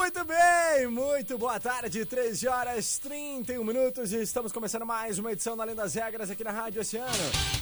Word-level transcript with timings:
Muito 0.00 0.24
bem, 0.24 0.86
muito 0.86 1.36
boa 1.36 1.60
tarde, 1.60 2.06
13 2.06 2.48
horas 2.48 2.98
31 3.00 3.62
minutos 3.62 4.14
e 4.14 4.22
estamos 4.22 4.50
começando 4.50 4.86
mais 4.86 5.18
uma 5.18 5.30
edição 5.30 5.54
da 5.54 5.62
Além 5.62 5.74
das 5.74 5.92
Regras 5.92 6.30
aqui 6.30 6.42
na 6.42 6.50
Rádio 6.50 6.80
Oceano, 6.80 7.12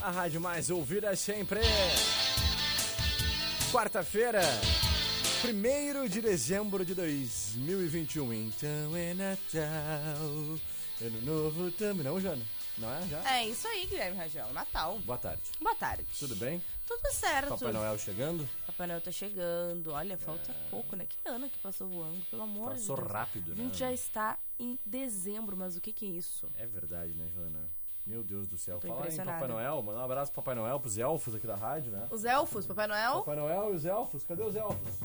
a 0.00 0.08
rádio 0.08 0.40
mais 0.40 0.70
ouvida 0.70 1.16
sempre. 1.16 1.58
Quarta-feira, 3.72 4.40
1 5.44 6.06
de 6.08 6.20
dezembro 6.20 6.84
de 6.84 6.94
2021, 6.94 8.32
então 8.32 8.96
é 8.96 9.14
Natal, 9.14 10.60
ano 11.02 11.22
novo 11.22 11.72
também, 11.72 12.04
não, 12.04 12.20
Jana? 12.20 12.44
Não 12.78 12.88
é? 12.88 13.02
Já? 13.08 13.36
É 13.36 13.48
isso 13.48 13.66
aí, 13.66 13.84
Guilherme 13.86 14.16
Rajão. 14.16 14.52
Natal. 14.52 15.00
Boa 15.00 15.18
tarde. 15.18 15.42
Boa 15.60 15.74
tarde. 15.74 16.06
Tudo 16.16 16.36
bem? 16.36 16.62
Tudo 16.88 17.12
certo. 17.12 17.50
Papai 17.50 17.72
Noel 17.72 17.98
chegando? 17.98 18.48
Papai 18.66 18.86
Noel 18.86 19.00
tá 19.02 19.10
chegando. 19.10 19.92
Olha, 19.92 20.16
falta 20.16 20.54
pouco, 20.70 20.96
né? 20.96 21.04
Que 21.06 21.28
ano 21.28 21.48
que 21.50 21.58
passou 21.58 21.86
voando, 21.86 22.24
pelo 22.30 22.42
amor 22.42 22.70
Passou 22.70 22.96
de 22.96 23.02
Deus. 23.02 23.12
rápido, 23.12 23.52
A 23.52 23.54
né? 23.54 23.62
gente 23.64 23.76
já 23.78 23.92
está 23.92 24.38
em 24.58 24.78
dezembro, 24.86 25.54
mas 25.54 25.76
o 25.76 25.80
que 25.82 25.92
que 25.92 26.06
é 26.06 26.08
isso? 26.08 26.50
É 26.56 26.66
verdade, 26.66 27.12
né, 27.12 27.28
Joana? 27.34 27.70
Meu 28.06 28.22
Deus 28.24 28.48
do 28.48 28.56
céu. 28.56 28.78
Tô 28.78 28.88
Fala 28.88 29.06
em. 29.06 29.16
Papai 29.16 29.48
Noel, 29.48 29.82
manda 29.82 29.98
um 29.98 30.02
abraço 30.02 30.32
pro 30.32 30.40
Papai 30.40 30.54
Noel, 30.54 30.80
pros 30.80 30.96
elfos 30.96 31.34
aqui 31.34 31.46
da 31.46 31.56
rádio, 31.56 31.92
né? 31.92 32.08
Os 32.10 32.24
elfos, 32.24 32.66
Papai 32.66 32.86
Noel. 32.86 33.16
Papai 33.18 33.36
Noel 33.36 33.72
e 33.72 33.76
os 33.76 33.84
elfos, 33.84 34.24
cadê 34.24 34.42
os 34.42 34.56
elfos? 34.56 34.98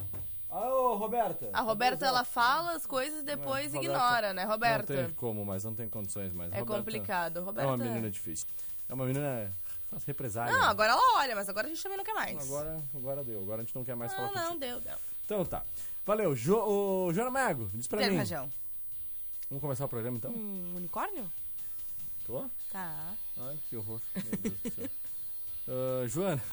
Alô, 0.49 0.95
Roberta! 0.95 1.49
A 1.51 1.61
Roberta, 1.61 2.05
ela 2.05 2.23
fala 2.23 2.73
as 2.73 2.85
coisas 2.85 3.19
e 3.21 3.23
depois 3.23 3.73
ignora, 3.73 4.33
né, 4.33 4.45
Roberta? 4.45 4.93
Não 4.93 5.05
tem 5.07 5.13
como, 5.15 5.43
mas 5.43 5.65
não 5.65 5.75
tem 5.75 5.89
condições 5.89 6.31
mais. 6.31 6.53
É 6.53 6.59
Roberta 6.59 6.77
complicado. 6.81 7.39
É 7.39 7.41
Roberta. 7.41 7.69
uma 7.71 7.77
menina 7.77 8.09
difícil. 8.09 8.47
É 8.87 8.93
uma 8.93 9.05
menina 9.05 9.51
faz 9.93 10.03
represália. 10.05 10.53
Não, 10.57 10.63
agora 10.63 10.91
ela 10.91 11.17
olha, 11.19 11.35
mas 11.35 11.47
agora 11.49 11.67
a 11.67 11.69
gente 11.69 11.81
também 11.81 11.97
não 11.97 12.05
quer 12.05 12.13
mais. 12.13 12.37
Agora, 12.43 12.81
agora 12.95 13.23
deu. 13.23 13.41
Agora 13.41 13.61
a 13.61 13.65
gente 13.65 13.75
não 13.75 13.83
quer 13.83 13.95
mais 13.95 14.13
falar 14.13 14.27
Não, 14.27 14.33
não, 14.33 14.43
contigo. 14.53 14.59
deu, 14.59 14.81
deu. 14.81 14.97
Então 15.25 15.45
tá. 15.45 15.63
Valeu. 16.05 16.35
Jo, 16.35 16.57
ô, 16.57 17.13
Joana 17.13 17.31
Mago, 17.31 17.69
diz 17.73 17.87
pra 17.87 17.97
Guilherme 17.97 18.15
mim. 18.17 18.19
Rajão. 18.19 18.51
Vamos 19.49 19.61
começar 19.61 19.85
o 19.85 19.89
programa 19.89 20.17
então? 20.17 20.31
Um 20.31 20.75
unicórnio? 20.75 21.31
Tô? 22.25 22.49
Tá. 22.71 23.13
Ai, 23.37 23.57
que 23.69 23.77
horror. 23.77 24.01
Meu 24.15 24.23
Deus 24.37 24.53
do 24.61 24.71
céu. 24.71 24.89
Ah, 25.65 26.05
Joana. 26.07 26.43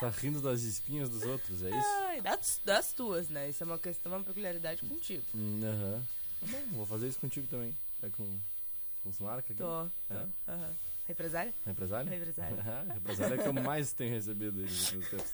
Tá 0.00 0.08
rindo 0.10 0.40
das 0.40 0.62
espinhas 0.62 1.08
dos 1.08 1.22
outros, 1.24 1.62
é 1.62 1.68
isso? 1.70 1.88
Ai, 2.06 2.20
das, 2.20 2.60
das 2.64 2.92
tuas, 2.92 3.28
né? 3.28 3.48
Isso 3.50 3.62
é 3.62 3.66
uma 3.66 3.78
questão, 3.78 4.12
uma 4.12 4.22
peculiaridade 4.22 4.82
contigo. 4.82 5.22
Hum, 5.34 5.60
Aham. 5.64 6.02
Tá 6.40 6.46
bom, 6.46 6.76
vou 6.76 6.86
fazer 6.86 7.08
isso 7.08 7.18
contigo 7.18 7.46
também. 7.48 7.76
Tá 8.00 8.08
com, 8.10 8.24
com 9.02 9.08
os 9.08 9.18
marcas 9.18 9.50
aqui? 9.50 9.54
Tô. 9.54 9.86
É? 10.10 10.26
Aham. 10.48 10.74
Represária? 11.06 11.54
Represália? 11.64 12.10
Represália. 12.10 12.56
Ah, 12.66 12.92
Represália 12.94 13.34
é 13.34 13.38
que 13.38 13.48
eu 13.48 13.52
mais 13.62 13.92
tenho 13.92 14.12
recebido 14.12 14.60
nos 14.60 14.90
tempos. 14.90 15.32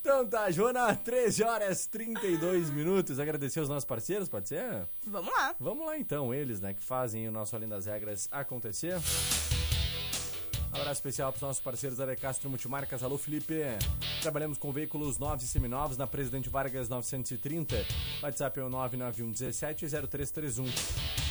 Então 0.00 0.26
tá, 0.26 0.50
Joana, 0.50 0.94
13 0.96 1.42
horas 1.42 1.86
32 1.86 2.70
minutos. 2.70 3.20
Agradecer 3.20 3.60
os 3.60 3.68
nossos 3.68 3.84
parceiros, 3.84 4.28
pode 4.28 4.48
ser? 4.48 4.88
Vamos 5.06 5.32
lá. 5.32 5.54
Vamos 5.60 5.86
lá 5.86 5.98
então, 5.98 6.32
eles, 6.32 6.60
né, 6.60 6.72
que 6.72 6.82
fazem 6.82 7.28
o 7.28 7.32
nosso 7.32 7.54
Além 7.54 7.68
das 7.68 7.86
Regras 7.86 8.28
acontecer. 8.30 8.94
Abraço 10.72 10.92
especial 10.92 11.32
para 11.32 11.36
os 11.36 11.42
nossos 11.42 11.62
parceiros 11.62 11.98
da 11.98 12.16
Castro 12.16 12.50
Multimarcas. 12.50 13.02
Alô, 13.02 13.16
Felipe. 13.16 13.62
Trabalhamos 14.20 14.58
com 14.58 14.72
veículos 14.72 15.18
novos 15.18 15.44
e 15.44 15.48
seminovos 15.48 15.96
na 15.96 16.06
Presidente 16.06 16.48
Vargas 16.48 16.88
930. 16.88 17.76
WhatsApp 18.22 18.58
é 18.58 18.62
o 18.64 18.68
991 18.68 19.30
17 19.30 19.86
0331. 19.86 21.23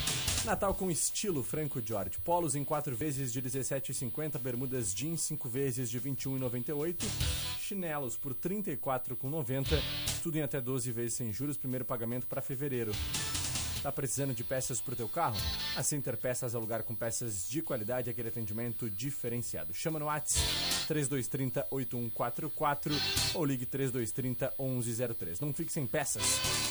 Natal 0.45 0.73
com 0.73 0.91
estilo 0.91 1.41
Franco 1.41 1.81
George. 1.81 2.19
Polos 2.19 2.53
em 2.53 2.65
4 2.65 2.93
vezes 2.97 3.31
de 3.31 3.41
17,50. 3.41 4.37
Bermudas 4.39 4.93
jeans 4.93 5.21
5 5.21 5.47
vezes 5.47 5.89
de 5.89 6.01
21,98. 6.01 7.05
Chinelos 7.61 8.17
por 8.17 8.33
34,90. 8.35 9.81
Tudo 10.21 10.37
em 10.37 10.41
até 10.41 10.59
12 10.59 10.91
vezes 10.91 11.13
sem 11.13 11.31
juros. 11.31 11.55
Primeiro 11.55 11.85
pagamento 11.85 12.27
para 12.27 12.41
fevereiro. 12.41 12.91
Tá 13.81 13.91
precisando 13.91 14.33
de 14.33 14.45
peças 14.45 14.79
pro 14.79 14.95
teu 14.95 15.09
carro? 15.09 15.35
A 15.75 15.83
Center 15.83 16.15
Peças 16.15 16.53
é 16.53 16.57
o 16.57 16.61
lugar 16.61 16.83
com 16.83 16.95
peças 16.95 17.49
de 17.49 17.61
qualidade 17.61 18.09
aquele 18.09 18.29
atendimento 18.29 18.89
diferenciado. 18.89 19.73
Chama 19.73 19.99
no 19.99 20.05
WhatsApp 20.05 20.47
3230 20.87 21.67
8144 21.69 22.93
ou 23.33 23.43
ligue 23.43 23.65
3230 23.65 24.53
1103. 24.57 25.39
Não 25.41 25.53
fique 25.53 25.73
sem 25.73 25.85
peças. 25.85 26.23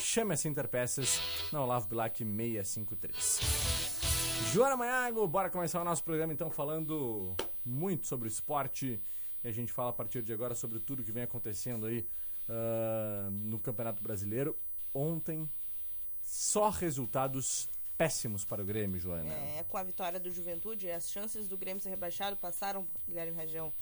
Chame 0.03 0.33
a 0.33 0.37
Center 0.39 0.67
Peças 0.67 1.21
na 1.53 1.63
Olavo 1.63 1.89
Bilac 1.89 2.17
653. 2.17 3.62
Joana 4.53 4.77
Maiago, 4.77 5.27
bora 5.27 5.49
começar 5.49 5.81
o 5.81 5.85
nosso 5.85 6.05
programa 6.05 6.31
então 6.31 6.51
falando 6.51 7.35
muito 7.65 8.07
sobre 8.07 8.29
o 8.29 8.31
esporte. 8.31 9.01
E 9.43 9.49
a 9.49 9.51
gente 9.51 9.73
fala 9.73 9.89
a 9.89 9.95
partir 9.95 10.21
de 10.21 10.31
agora 10.31 10.55
sobre 10.55 10.79
tudo 10.79 11.03
que 11.03 11.11
vem 11.11 11.23
acontecendo 11.23 11.87
aí 11.87 12.07
ah, 12.51 13.31
no 13.31 13.59
Campeonato 13.59 14.03
Brasileiro. 14.03 14.55
Ontem, 14.93 15.49
só 16.21 16.69
resultados 16.69 17.67
péssimos 17.97 18.45
para 18.45 18.61
o 18.61 18.65
Grêmio, 18.67 19.01
Joana. 19.01 19.33
É, 19.33 19.65
com 19.67 19.79
a 19.79 19.83
vitória 19.83 20.21
do 20.21 20.31
Juventude, 20.31 20.91
as 20.91 21.11
chances 21.11 21.49
do 21.49 21.57
Grêmio 21.57 21.83
ser 21.83 21.89
rebaixado 21.89 22.37
passaram, 22.37 22.87
Guilherme 23.09 23.35
Rajão, 23.35 23.73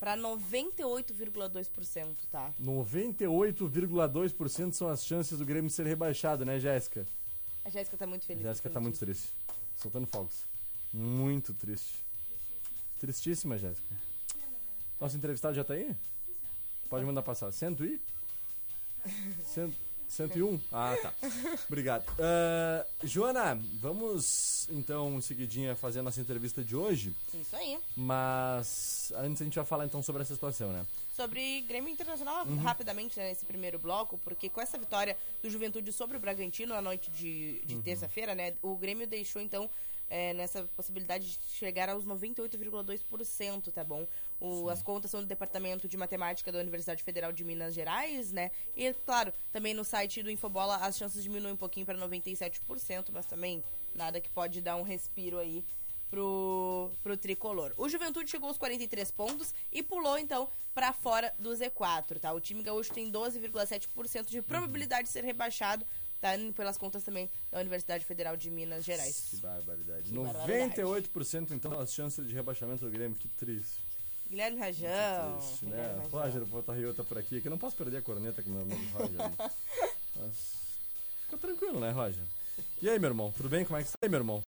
para 0.00 0.16
98,2%, 0.16 2.16
tá? 2.28 2.52
98,2% 2.60 4.72
são 4.72 4.88
as 4.88 5.06
chances 5.06 5.38
do 5.38 5.46
Grêmio 5.46 5.70
ser 5.70 5.86
rebaixado, 5.86 6.44
né, 6.44 6.58
Jéssica? 6.58 7.06
A 7.64 7.70
Jéssica 7.70 7.96
tá 7.96 8.04
muito 8.04 8.24
feliz. 8.24 8.42
Jéssica 8.42 8.68
com 8.68 8.74
tá 8.74 8.80
muito 8.80 8.98
triste. 8.98 9.32
Soltando 9.76 10.06
fogos. 10.06 10.44
Muito 10.92 11.52
triste. 11.54 12.04
Tristíssima, 13.00 13.58
Jéssica. 13.58 13.94
Nosso 15.00 15.16
entrevistado 15.16 15.54
já 15.54 15.64
tá 15.64 15.74
aí? 15.74 15.94
Pode 16.88 17.04
mandar 17.04 17.22
passar. 17.22 17.50
Cento 17.50 17.84
e? 17.84 18.00
Cento, 19.46 19.74
101? 20.12 20.60
Ah, 20.70 20.96
tá. 21.00 21.12
Obrigado. 21.66 22.04
Ah, 22.18 22.84
Joana, 23.02 23.58
vamos 23.80 24.68
então 24.70 25.16
em 25.16 25.20
seguidinha 25.20 25.74
fazer 25.74 26.00
a 26.00 26.02
nossa 26.02 26.20
entrevista 26.20 26.62
de 26.62 26.76
hoje. 26.76 27.14
Isso 27.34 27.56
aí. 27.56 27.78
Mas 27.96 29.12
antes 29.16 29.40
a 29.40 29.44
gente 29.44 29.54
vai 29.56 29.64
falar 29.64 29.84
então 29.86 30.02
sobre 30.02 30.22
essa 30.22 30.34
situação, 30.34 30.72
né? 30.72 30.84
Sobre 31.16 31.60
Grêmio 31.62 31.90
Internacional, 31.90 32.46
Uhum. 32.46 32.56
rapidamente 32.58 33.18
né, 33.18 33.28
nesse 33.28 33.44
primeiro 33.44 33.78
bloco, 33.78 34.18
porque 34.24 34.48
com 34.48 34.60
essa 34.60 34.78
vitória 34.78 35.16
do 35.42 35.48
Juventude 35.50 35.92
sobre 35.92 36.16
o 36.16 36.20
Bragantino 36.20 36.74
na 36.74 36.80
noite 36.82 37.10
de, 37.10 37.60
de 37.64 37.74
Uhum. 37.76 37.82
terça-feira, 37.82 38.34
né, 38.34 38.54
o 38.62 38.76
Grêmio 38.76 39.06
deixou 39.06 39.40
então 39.42 39.68
é, 40.10 40.34
nessa 40.34 40.64
possibilidade 40.76 41.24
de 41.26 41.38
chegar 41.56 41.88
aos 41.88 42.04
98,2%, 42.04 43.70
tá 43.72 43.82
bom? 43.84 44.06
O, 44.42 44.68
as 44.68 44.82
contas 44.82 45.08
são 45.08 45.20
do 45.20 45.26
Departamento 45.26 45.86
de 45.86 45.96
Matemática 45.96 46.50
da 46.50 46.58
Universidade 46.58 47.00
Federal 47.00 47.32
de 47.32 47.44
Minas 47.44 47.72
Gerais, 47.72 48.32
né? 48.32 48.50
E, 48.74 48.92
claro, 49.06 49.32
também 49.52 49.72
no 49.72 49.84
site 49.84 50.20
do 50.20 50.30
Infobola 50.30 50.78
as 50.78 50.96
chances 50.96 51.22
diminuem 51.22 51.54
um 51.54 51.56
pouquinho 51.56 51.86
para 51.86 51.96
97%, 51.96 53.10
mas 53.12 53.24
também 53.24 53.62
nada 53.94 54.20
que 54.20 54.28
pode 54.28 54.60
dar 54.60 54.74
um 54.74 54.82
respiro 54.82 55.38
aí 55.38 55.64
pro, 56.10 56.90
pro 57.04 57.16
tricolor. 57.16 57.72
O 57.76 57.88
Juventude 57.88 58.28
chegou 58.28 58.48
aos 58.48 58.58
43 58.58 59.12
pontos 59.12 59.54
e 59.70 59.80
pulou 59.80 60.18
então 60.18 60.48
pra 60.74 60.92
fora 60.92 61.32
do 61.38 61.50
Z4, 61.50 62.18
tá? 62.18 62.32
O 62.32 62.40
time 62.40 62.64
gaúcho 62.64 62.92
tem 62.92 63.12
12,7% 63.12 64.26
de 64.26 64.42
probabilidade 64.42 65.04
de 65.04 65.12
ser 65.12 65.22
rebaixado, 65.22 65.86
tá? 66.20 66.30
Pelas 66.56 66.76
contas 66.76 67.04
também 67.04 67.30
da 67.48 67.60
Universidade 67.60 68.04
Federal 68.04 68.36
de 68.36 68.50
Minas 68.50 68.84
Que 68.84 68.90
Gerais. 68.90 69.38
barbaridade. 69.40 70.10
Que 70.10 70.18
barbaridade. 70.18 70.82
98% 70.82 71.52
então 71.52 71.78
as 71.78 71.92
chances 71.94 72.26
de 72.26 72.34
rebaixamento 72.34 72.84
do 72.84 72.90
Grêmio, 72.90 73.16
que 73.16 73.28
triste. 73.28 73.91
Guilherme 74.32 74.58
Rajão. 74.58 75.36
Triste, 75.36 75.66
né? 75.66 76.02
Roger 76.10 76.42
Botarrio 76.46 76.94
tá 76.94 77.04
por 77.04 77.18
aqui, 77.18 77.38
que 77.38 77.48
eu 77.48 77.50
não 77.50 77.58
posso 77.58 77.76
perder 77.76 77.98
a 77.98 78.02
corneta 78.02 78.42
com 78.42 78.48
o 78.48 78.52
meu 78.54 78.62
amigo 78.62 78.80
Roger. 78.96 79.18
Mas 80.16 80.36
fica 81.24 81.36
tranquilo, 81.36 81.78
né, 81.78 81.90
Roger? 81.90 82.24
E 82.80 82.88
aí, 82.88 82.98
meu 82.98 83.10
irmão, 83.10 83.30
tudo 83.36 83.50
bem? 83.50 83.62
Como 83.62 83.78
é 83.78 83.82
que 83.82 83.90
você 83.90 83.92
tá 83.92 83.98
aí, 84.06 84.08
meu 84.08 84.20
irmão? 84.20 84.42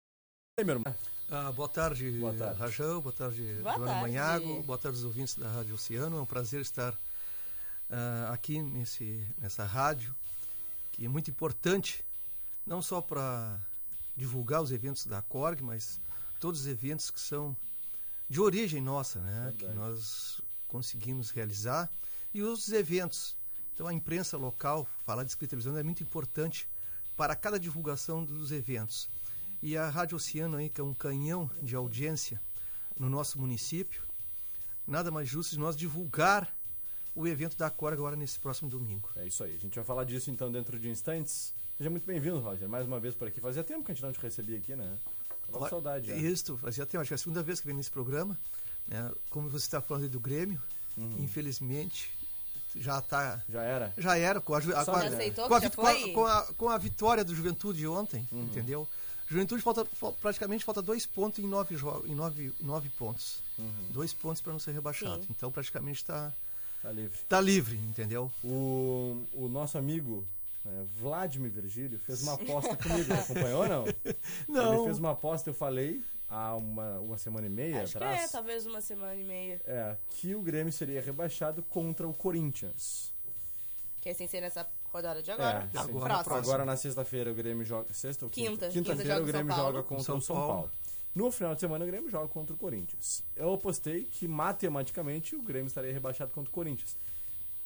E 0.58 0.60
aí, 0.60 0.66
meu 0.66 0.74
irmão? 0.74 0.94
Ah, 1.30 1.50
boa 1.52 1.66
tarde, 1.66 2.10
Boa 2.10 2.34
tarde. 2.34 2.58
Rajão, 2.58 3.00
boa 3.00 3.12
tarde, 3.14 3.42
Boa 3.62 3.74
Joana 3.76 3.92
tarde. 3.92 4.00
Manhago, 4.02 4.62
boa 4.64 4.76
tarde 4.76 4.98
aos 4.98 5.04
ouvintes 5.06 5.34
da 5.36 5.48
Rádio 5.48 5.74
Oceano. 5.74 6.18
É 6.18 6.20
um 6.20 6.26
prazer 6.26 6.60
estar 6.60 6.94
ah, 7.88 8.30
aqui 8.34 8.60
nesse, 8.60 9.26
nessa 9.38 9.64
rádio, 9.64 10.14
que 10.92 11.06
é 11.06 11.08
muito 11.08 11.30
importante, 11.30 12.04
não 12.66 12.82
só 12.82 13.00
para 13.00 13.58
divulgar 14.14 14.60
os 14.60 14.72
eventos 14.72 15.06
da 15.06 15.22
Corg, 15.22 15.62
mas 15.62 15.98
todos 16.38 16.60
os 16.60 16.66
eventos 16.66 17.10
que 17.10 17.18
são 17.18 17.56
de 18.30 18.40
origem 18.40 18.80
nossa, 18.80 19.20
né? 19.20 19.52
Que 19.58 19.66
Verdade. 19.66 19.90
nós 19.90 20.40
conseguimos 20.68 21.30
realizar. 21.30 21.92
E 22.32 22.40
os 22.42 22.70
eventos. 22.70 23.36
Então 23.74 23.88
a 23.88 23.92
imprensa 23.92 24.36
local, 24.36 24.86
falar 25.04 25.24
de 25.24 25.30
escrita 25.30 25.54
e 25.54 25.58
televisão 25.58 25.76
é 25.76 25.82
muito 25.82 26.04
importante 26.04 26.68
para 27.16 27.34
cada 27.34 27.58
divulgação 27.58 28.24
dos 28.24 28.52
eventos. 28.52 29.08
E 29.60 29.76
a 29.76 29.90
Rádio 29.90 30.16
Oceano 30.16 30.56
aí, 30.56 30.70
que 30.70 30.80
é 30.80 30.84
um 30.84 30.94
canhão 30.94 31.50
de 31.60 31.74
audiência 31.74 32.40
no 32.96 33.10
nosso 33.10 33.38
município, 33.38 34.02
nada 34.86 35.10
mais 35.10 35.28
justo 35.28 35.52
de 35.52 35.58
nós 35.58 35.76
divulgar 35.76 36.54
o 37.14 37.26
evento 37.26 37.56
da 37.56 37.68
Cor 37.68 37.92
agora 37.92 38.14
nesse 38.14 38.38
próximo 38.38 38.70
domingo. 38.70 39.10
É 39.16 39.26
isso 39.26 39.42
aí, 39.42 39.54
a 39.54 39.58
gente 39.58 39.74
vai 39.74 39.84
falar 39.84 40.04
disso 40.04 40.30
então 40.30 40.52
dentro 40.52 40.78
de 40.78 40.88
instantes. 40.88 41.52
Seja 41.76 41.90
muito 41.90 42.06
bem-vindo, 42.06 42.38
Roger, 42.38 42.68
mais 42.68 42.86
uma 42.86 43.00
vez 43.00 43.14
por 43.14 43.26
aqui. 43.26 43.40
Fazia 43.40 43.64
tempo 43.64 43.84
que 43.84 43.90
a 43.90 43.94
gente 43.94 44.04
não 44.04 44.12
te 44.12 44.20
recebia 44.20 44.58
aqui, 44.58 44.76
né? 44.76 44.96
Tava 45.52 45.64
com 45.64 45.70
saudade 45.70 46.08
já. 46.08 46.16
Isso, 46.16 46.56
fazia 46.58 46.86
tempo, 46.86 47.00
acho 47.02 47.08
que 47.08 47.14
é 47.14 47.16
a 47.16 47.18
segunda 47.18 47.42
vez 47.42 47.60
que 47.60 47.66
vem 47.66 47.76
nesse 47.76 47.90
programa. 47.90 48.38
Né? 48.88 49.10
Como 49.30 49.48
você 49.48 49.64
está 49.66 49.80
falando 49.80 50.04
aí 50.04 50.08
do 50.08 50.20
Grêmio, 50.20 50.60
Uhum. 50.96 51.16
infelizmente 51.20 52.10
já 52.76 52.98
está 52.98 53.42
Já 53.48 53.62
era. 53.62 53.92
já 53.98 54.16
era 54.16 54.40
com 54.40 54.54
a, 54.54 54.58
a- 54.58 54.84
com 54.84 54.90
a- 54.92 55.04
aceitou 55.04 55.48
com 55.48 55.54
a 55.54 55.60
já 55.60 55.70
com 55.70 56.26
a- 56.26 56.42
com 56.56 56.68
a- 56.68 56.78
vitória 56.78 57.24
do 57.24 57.34
Juventude 57.34 57.86
ontem, 57.86 58.26
Uhum. 58.30 58.44
entendeu? 58.44 58.88
Juventude 59.28 59.62
falta 59.62 59.84
fal- 59.84 60.12
praticamente 60.20 60.64
falta 60.64 60.82
dois 60.82 61.06
pontos 61.06 61.38
em 61.38 61.46
nove 61.46 61.76
jogos, 61.76 62.08
em 62.10 62.14
nove, 62.14 62.52
nove 62.60 62.88
pontos, 62.90 63.38
Uhum. 63.58 63.70
dois 63.90 64.12
pontos 64.12 64.40
para 64.40 64.52
não 64.52 64.58
ser 64.60 64.72
rebaixado. 64.72 65.22
Sim. 65.22 65.28
Então 65.30 65.50
praticamente 65.52 66.00
está 66.00 66.32
Tá 66.82 66.90
livre. 66.90 67.18
tá 67.28 67.40
livre, 67.40 67.76
entendeu? 67.76 68.30
O, 68.42 69.24
o 69.32 69.48
nosso 69.48 69.78
amigo 69.78 70.24
né, 70.64 70.86
Vladimir 71.00 71.50
Virgílio 71.50 71.98
fez 71.98 72.22
uma 72.22 72.34
aposta 72.34 72.76
comigo. 72.76 73.12
Acompanhou 73.12 73.62
ou 73.62 73.68
não? 73.68 73.84
Não. 74.48 74.74
Ele 74.74 74.84
fez 74.84 74.98
uma 74.98 75.12
aposta, 75.12 75.50
eu 75.50 75.54
falei 75.54 76.02
há 76.28 76.54
uma, 76.56 77.00
uma 77.00 77.18
semana 77.18 77.46
e 77.46 77.50
meia 77.50 77.82
Acho 77.82 77.92
que 77.92 77.98
atrás. 77.98 78.22
é, 78.22 78.28
talvez 78.28 78.66
uma 78.66 78.80
semana 78.80 79.14
e 79.14 79.24
meia. 79.24 79.60
É, 79.64 79.96
que 80.10 80.34
o 80.34 80.40
Grêmio 80.40 80.72
seria 80.72 81.00
rebaixado 81.00 81.62
contra 81.62 82.06
o 82.06 82.14
Corinthians. 82.14 83.12
Que 84.00 84.10
é 84.10 84.14
sem 84.14 84.26
ser 84.28 84.40
nessa 84.40 84.66
rodada 84.84 85.22
de 85.22 85.30
agora. 85.30 85.68
É. 85.74 85.78
Agora, 85.78 86.24
Próximo. 86.24 86.36
Agora 86.36 86.64
na 86.64 86.76
sexta-feira 86.76 87.30
o 87.30 87.34
Grêmio 87.34 87.64
joga. 87.64 87.92
Sexta 87.92 88.24
ou 88.24 88.30
quinta? 88.30 88.50
Quinta. 88.50 88.68
Quinta 88.68 88.90
Quinta-feira 88.92 89.14
joga 89.14 89.22
o 89.22 89.26
Grêmio 89.26 89.54
joga 89.54 89.82
contra 89.82 90.04
São 90.04 90.18
o 90.18 90.22
São 90.22 90.36
Paulo. 90.36 90.52
Paulo. 90.52 90.70
No 91.14 91.30
final 91.32 91.54
de 91.54 91.60
semana 91.60 91.84
o 91.84 91.88
Grêmio 91.88 92.08
joga 92.08 92.28
contra 92.28 92.54
o 92.54 92.56
Corinthians. 92.56 93.24
Eu 93.34 93.52
apostei 93.52 94.04
que 94.04 94.28
matematicamente 94.28 95.34
o 95.34 95.42
Grêmio 95.42 95.66
estaria 95.66 95.92
rebaixado 95.92 96.30
contra 96.32 96.48
o 96.48 96.52
Corinthians. 96.52 96.96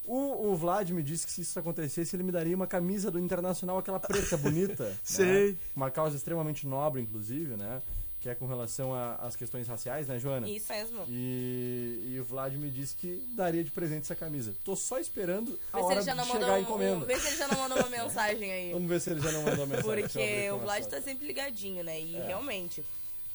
O, 0.06 0.48
o 0.52 0.56
Vlad 0.56 0.90
me 0.90 1.02
disse 1.02 1.24
que 1.26 1.32
se 1.32 1.40
isso 1.40 1.58
acontecesse, 1.58 2.14
ele 2.14 2.22
me 2.22 2.30
daria 2.32 2.54
uma 2.54 2.66
camisa 2.66 3.10
do 3.10 3.18
Internacional, 3.18 3.78
aquela 3.78 3.98
preta 3.98 4.36
bonita. 4.36 4.84
né? 4.90 4.96
Sei. 5.02 5.56
Uma 5.74 5.90
causa 5.90 6.16
extremamente 6.16 6.66
nobre, 6.66 7.00
inclusive, 7.00 7.56
né? 7.56 7.80
Que 8.20 8.28
é 8.30 8.34
com 8.34 8.46
relação 8.46 8.94
às 8.94 9.36
questões 9.36 9.68
raciais, 9.68 10.08
né, 10.08 10.18
Joana? 10.18 10.48
Isso 10.48 10.72
mesmo. 10.72 11.04
E, 11.10 12.12
e 12.14 12.20
o 12.20 12.24
Vlad 12.24 12.54
me 12.54 12.70
disse 12.70 12.96
que 12.96 13.22
daria 13.36 13.62
de 13.62 13.70
presente 13.70 14.02
essa 14.04 14.14
camisa. 14.14 14.54
Tô 14.64 14.74
só 14.74 14.98
esperando 14.98 15.58
a 15.72 15.76
Vê 15.78 15.82
hora 15.84 15.94
de 16.02 16.04
chegar 16.04 16.50
a 16.50 16.54
um, 16.54 16.58
encomenda. 16.60 17.04
vê 17.04 17.18
se 17.18 17.26
ele 17.28 17.36
já 17.36 17.48
não 17.48 17.58
mandou 17.58 17.78
uma 17.78 17.88
mensagem 17.90 18.50
aí. 18.52 18.72
Vamos 18.72 18.88
ver 18.88 19.00
se 19.00 19.10
ele 19.10 19.20
já 19.20 19.30
não 19.32 19.42
mandou 19.42 19.66
mensagem. 19.66 19.84
Eu 19.84 19.90
abrir 19.90 20.02
Porque 20.04 20.50
o 20.50 20.54
uma 20.54 20.62
Vlad 20.64 20.84
mensagem. 20.84 20.90
tá 21.00 21.04
sempre 21.10 21.26
ligadinho, 21.26 21.84
né? 21.84 22.00
E 22.00 22.16
É. 22.16 22.26
realmente, 22.26 22.82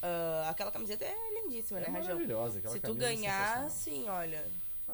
ah, 0.01 0.47
aquela 0.49 0.71
camiseta 0.71 1.05
é 1.05 1.15
lindíssima, 1.43 1.79
É 1.79 1.81
né, 1.83 1.87
Rajão? 1.89 2.13
maravilhosa 2.15 2.57
aquela 2.57 2.73
Se 2.73 2.79
tu 2.79 2.91
é 2.91 2.95
ganhar, 2.95 3.69
sim, 3.69 4.05
olha. 4.09 4.43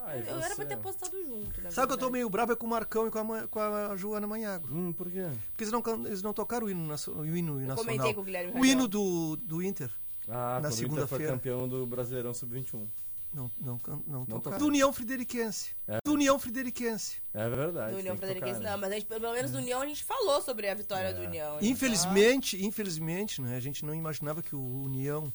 Ai, 0.04 0.24
eu 0.28 0.40
era 0.40 0.56
pra 0.56 0.66
ter 0.66 0.78
postado 0.78 1.18
junto, 1.24 1.62
né? 1.62 1.72
Sabe 1.72 1.88
que 1.88 1.94
eu 1.94 1.98
tô 1.98 2.10
meio 2.10 2.30
bravo 2.30 2.52
é 2.52 2.56
com 2.56 2.66
o 2.68 2.70
Marcão 2.70 3.08
e 3.08 3.12
com 3.12 3.20
a, 3.34 3.48
com 3.48 3.60
a 3.60 3.96
Joana 3.96 4.28
Manhago. 4.28 4.68
Hum, 4.72 4.94
por 4.94 5.10
quê? 5.10 5.26
Porque 5.52 5.64
eles 5.64 5.72
não, 5.72 5.84
eles 6.06 6.22
não 6.22 6.34
tocaram 6.34 6.68
o 6.68 6.70
hino, 6.70 6.86
nacio- 6.88 7.16
o 7.18 7.26
hino 7.26 7.54
Eu 7.62 7.68
nacional. 7.68 7.86
comentei 7.86 8.14
com 8.14 8.22
o 8.22 8.24
Guilherme 8.24 8.60
O 8.60 8.66
hino 8.66 8.88
do, 8.88 9.36
do 9.38 9.62
Inter. 9.64 9.92
Ah, 10.28 10.60
Na 10.62 10.72
segunda-feira. 10.72 11.28
campeão 11.34 11.68
do 11.68 11.86
Brasileirão 11.86 12.34
Sub-21. 12.34 12.88
Não, 13.34 13.52
não, 13.60 13.78
can- 13.78 14.02
não, 14.08 14.26
tocaram. 14.26 14.58
Do 14.58 14.68
União 14.68 14.94
Frederiquense. 14.94 15.76
É. 15.86 15.98
Do 16.06 16.14
União 16.14 16.40
Frederiquense. 16.40 17.18
É 17.34 17.50
verdade. 17.50 17.92
Do 17.94 18.00
União 18.00 18.16
Frederiquense, 18.16 18.60
tocar, 18.60 18.70
não, 18.72 18.78
né? 18.78 18.82
mas 18.82 18.92
a 18.92 18.94
gente, 18.96 19.06
pelo 19.08 19.34
menos 19.34 19.52
do 19.52 19.58
União 19.58 19.82
a 19.82 19.86
gente 19.86 20.04
falou 20.06 20.42
sobre 20.42 20.70
a 20.70 20.74
vitória 20.74 21.10
É. 21.10 21.14
do 21.14 21.22
União. 21.22 21.56
né? 21.56 21.60
Infelizmente, 21.64 22.66
infelizmente, 22.66 23.42
né, 23.42 23.58
a 23.58 23.60
gente 23.60 23.84
não 23.84 23.94
imaginava 23.94 24.42
que 24.42 24.56
o 24.56 24.84
União 24.84 25.34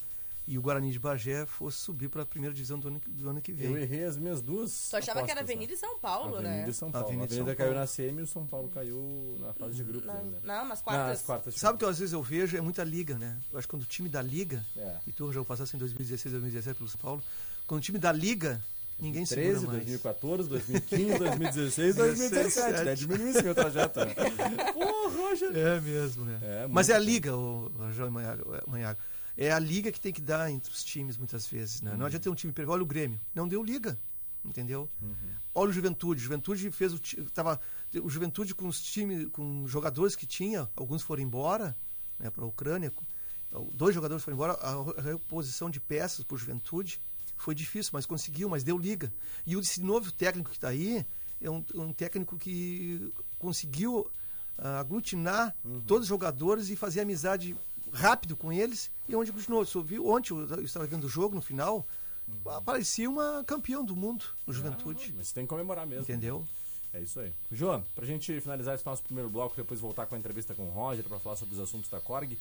e 0.52 0.58
o 0.58 0.62
Guarani 0.62 0.90
de 0.90 0.98
Bagé 0.98 1.46
fosse 1.46 1.78
subir 1.78 2.08
para 2.08 2.22
a 2.22 2.26
primeira 2.26 2.52
divisão 2.52 2.76
do 2.76 2.88
ano, 2.88 3.00
do 3.06 3.30
ano 3.30 3.40
que 3.40 3.52
Eu 3.52 3.56
vem. 3.72 3.76
errei 3.82 4.02
as 4.02 4.16
minhas 4.16 4.42
duas. 4.42 4.88
Tu 4.90 4.96
achava 4.96 5.22
que 5.22 5.30
era 5.30 5.42
Avenida 5.42 5.68
né? 5.70 5.74
e 5.74 5.76
São 5.78 5.96
Paulo, 6.00 6.34
Avenida 6.38 6.48
né? 6.64 6.68
e 6.68 6.74
São 6.74 6.90
Paulo. 6.90 7.06
Avenida 7.06 7.24
a 7.24 7.26
e 7.26 7.30
São 7.36 7.42
Avenida 7.42 7.56
caiu 7.56 7.68
Paulo. 7.68 7.80
na 7.80 7.86
semi 7.86 8.18
e 8.20 8.22
o 8.24 8.26
São 8.26 8.46
Paulo 8.46 8.68
caiu 8.68 9.36
na 9.40 9.52
fase 9.52 9.74
de 9.76 9.84
grupos 9.84 10.06
Não, 10.08 10.16
ainda. 10.18 10.40
não, 10.42 10.64
nas 10.68 10.82
quartas. 10.82 11.20
as 11.20 11.22
quartas. 11.24 11.54
Sabe 11.54 11.76
o 11.76 11.78
que 11.78 11.84
às 11.84 11.98
vezes 12.00 12.12
eu 12.12 12.22
vejo? 12.22 12.56
É 12.56 12.60
muita 12.60 12.82
liga, 12.82 13.16
né? 13.16 13.38
Eu 13.52 13.58
acho 13.60 13.68
que 13.68 13.70
quando 13.70 13.82
o 13.84 13.86
time 13.86 14.08
da 14.08 14.20
liga, 14.20 14.66
É. 14.76 14.96
e 15.06 15.12
tu 15.12 15.32
já 15.32 15.44
passasse 15.44 15.76
em 15.76 15.78
2016, 15.78 16.32
2017 16.32 16.76
pelo 16.78 16.90
São 16.90 17.00
Paulo, 17.00 17.22
quando 17.68 17.78
o 17.78 17.82
time 17.84 18.00
da 18.00 18.10
liga, 18.10 18.60
ninguém 18.98 19.24
13, 19.24 19.60
segura 19.60 19.68
mais. 19.68 19.84
2014, 19.86 20.48
2015, 20.48 21.18
2016, 21.18 21.94
2017. 21.96 22.84
Né? 22.84 22.94
Diminui 22.96 23.30
esse 23.30 23.42
meu 23.44 23.54
trajeto. 23.54 24.00
né? 24.00 24.14
Pô, 24.74 25.08
Roger. 25.10 25.56
É 25.56 25.80
mesmo, 25.80 26.24
né? 26.24 26.38
É, 26.42 26.66
Mas 26.66 26.88
é 26.88 26.94
a 26.94 26.98
liga, 26.98 27.36
o, 27.36 27.70
João 27.92 28.10
Manhago, 28.10 28.98
é, 29.40 29.50
a 29.52 29.58
liga 29.58 29.90
que 29.90 29.98
tem 30.00 30.12
que 30.12 30.20
dar 30.20 30.50
entre 30.50 30.70
os 30.72 30.84
times 30.84 31.16
muitas 31.16 31.46
vezes, 31.46 31.80
né? 31.80 31.96
Não 31.96 32.04
adianta 32.06 32.24
ter 32.24 32.28
um 32.30 32.34
time 32.34 32.52
perfeito. 32.52 32.72
Olha 32.74 32.82
o 32.82 32.86
Grêmio, 32.86 33.18
não 33.34 33.48
deu 33.48 33.62
liga, 33.62 33.98
entendeu? 34.44 34.88
Uhum. 35.00 35.14
Olha 35.54 35.70
o 35.70 35.72
Juventude, 35.72 36.20
Juventude 36.20 36.70
fez 36.70 36.92
o 36.92 37.00
tava 37.32 37.58
o 38.02 38.08
Juventude 38.08 38.54
com 38.54 38.68
os 38.68 38.80
times, 38.82 39.28
com 39.32 39.66
jogadores 39.66 40.14
que 40.14 40.26
tinha, 40.26 40.68
alguns 40.76 41.02
foram 41.02 41.22
embora, 41.22 41.76
né, 42.18 42.28
para 42.30 42.44
a 42.44 42.46
Ucrânia. 42.46 42.92
Dois 43.74 43.94
jogadores 43.94 44.22
foram 44.22 44.36
embora, 44.36 44.52
a 44.52 45.00
reposição 45.02 45.68
de 45.70 45.80
peças 45.80 46.22
por 46.24 46.38
Juventude 46.38 47.00
foi 47.36 47.54
difícil, 47.54 47.90
mas 47.94 48.04
conseguiu, 48.06 48.48
mas 48.48 48.62
deu 48.62 48.76
liga. 48.78 49.10
E 49.46 49.56
o- 49.56 49.60
esse 49.60 49.80
novo 49.82 50.12
técnico 50.12 50.50
que 50.50 50.56
está 50.56 50.68
aí 50.68 51.04
é 51.40 51.50
um, 51.50 51.64
um 51.74 51.92
técnico 51.92 52.36
que 52.38 53.12
conseguiu 53.38 54.06
ah, 54.58 54.78
aglutinar 54.78 55.56
todos 55.86 56.02
os 56.02 56.08
jogadores 56.08 56.68
e 56.68 56.76
fazer 56.76 57.00
amizade 57.00 57.56
rápido 57.92 58.36
com 58.36 58.52
eles 58.52 58.90
e 59.08 59.14
onde 59.14 59.32
continuou. 59.32 59.64
Você 59.64 59.76
ouviu 59.78 60.06
ontem, 60.08 60.32
eu 60.32 60.64
estava 60.64 60.86
vendo 60.86 61.04
o 61.04 61.08
jogo 61.08 61.34
no 61.34 61.42
final, 61.42 61.86
parecia 62.64 63.08
uma 63.08 63.44
campeão 63.44 63.84
do 63.84 63.96
mundo 63.96 64.24
no 64.46 64.52
Juventude. 64.52 65.10
Ah, 65.10 65.14
mas 65.18 65.32
tem 65.32 65.44
que 65.44 65.48
comemorar 65.48 65.86
mesmo. 65.86 66.02
Entendeu? 66.02 66.46
É 66.92 67.00
isso 67.00 67.20
aí. 67.20 67.32
João, 67.52 67.84
pra 67.94 68.04
gente 68.04 68.40
finalizar 68.40 68.74
esse 68.74 68.84
nosso 68.84 69.02
primeiro 69.02 69.30
bloco, 69.30 69.54
depois 69.54 69.78
voltar 69.78 70.06
com 70.06 70.14
a 70.14 70.18
entrevista 70.18 70.54
com 70.54 70.64
o 70.66 70.70
Roger 70.70 71.04
pra 71.04 71.20
falar 71.20 71.36
sobre 71.36 71.54
os 71.54 71.60
assuntos 71.60 71.88
da 71.88 72.00
Korg. 72.00 72.36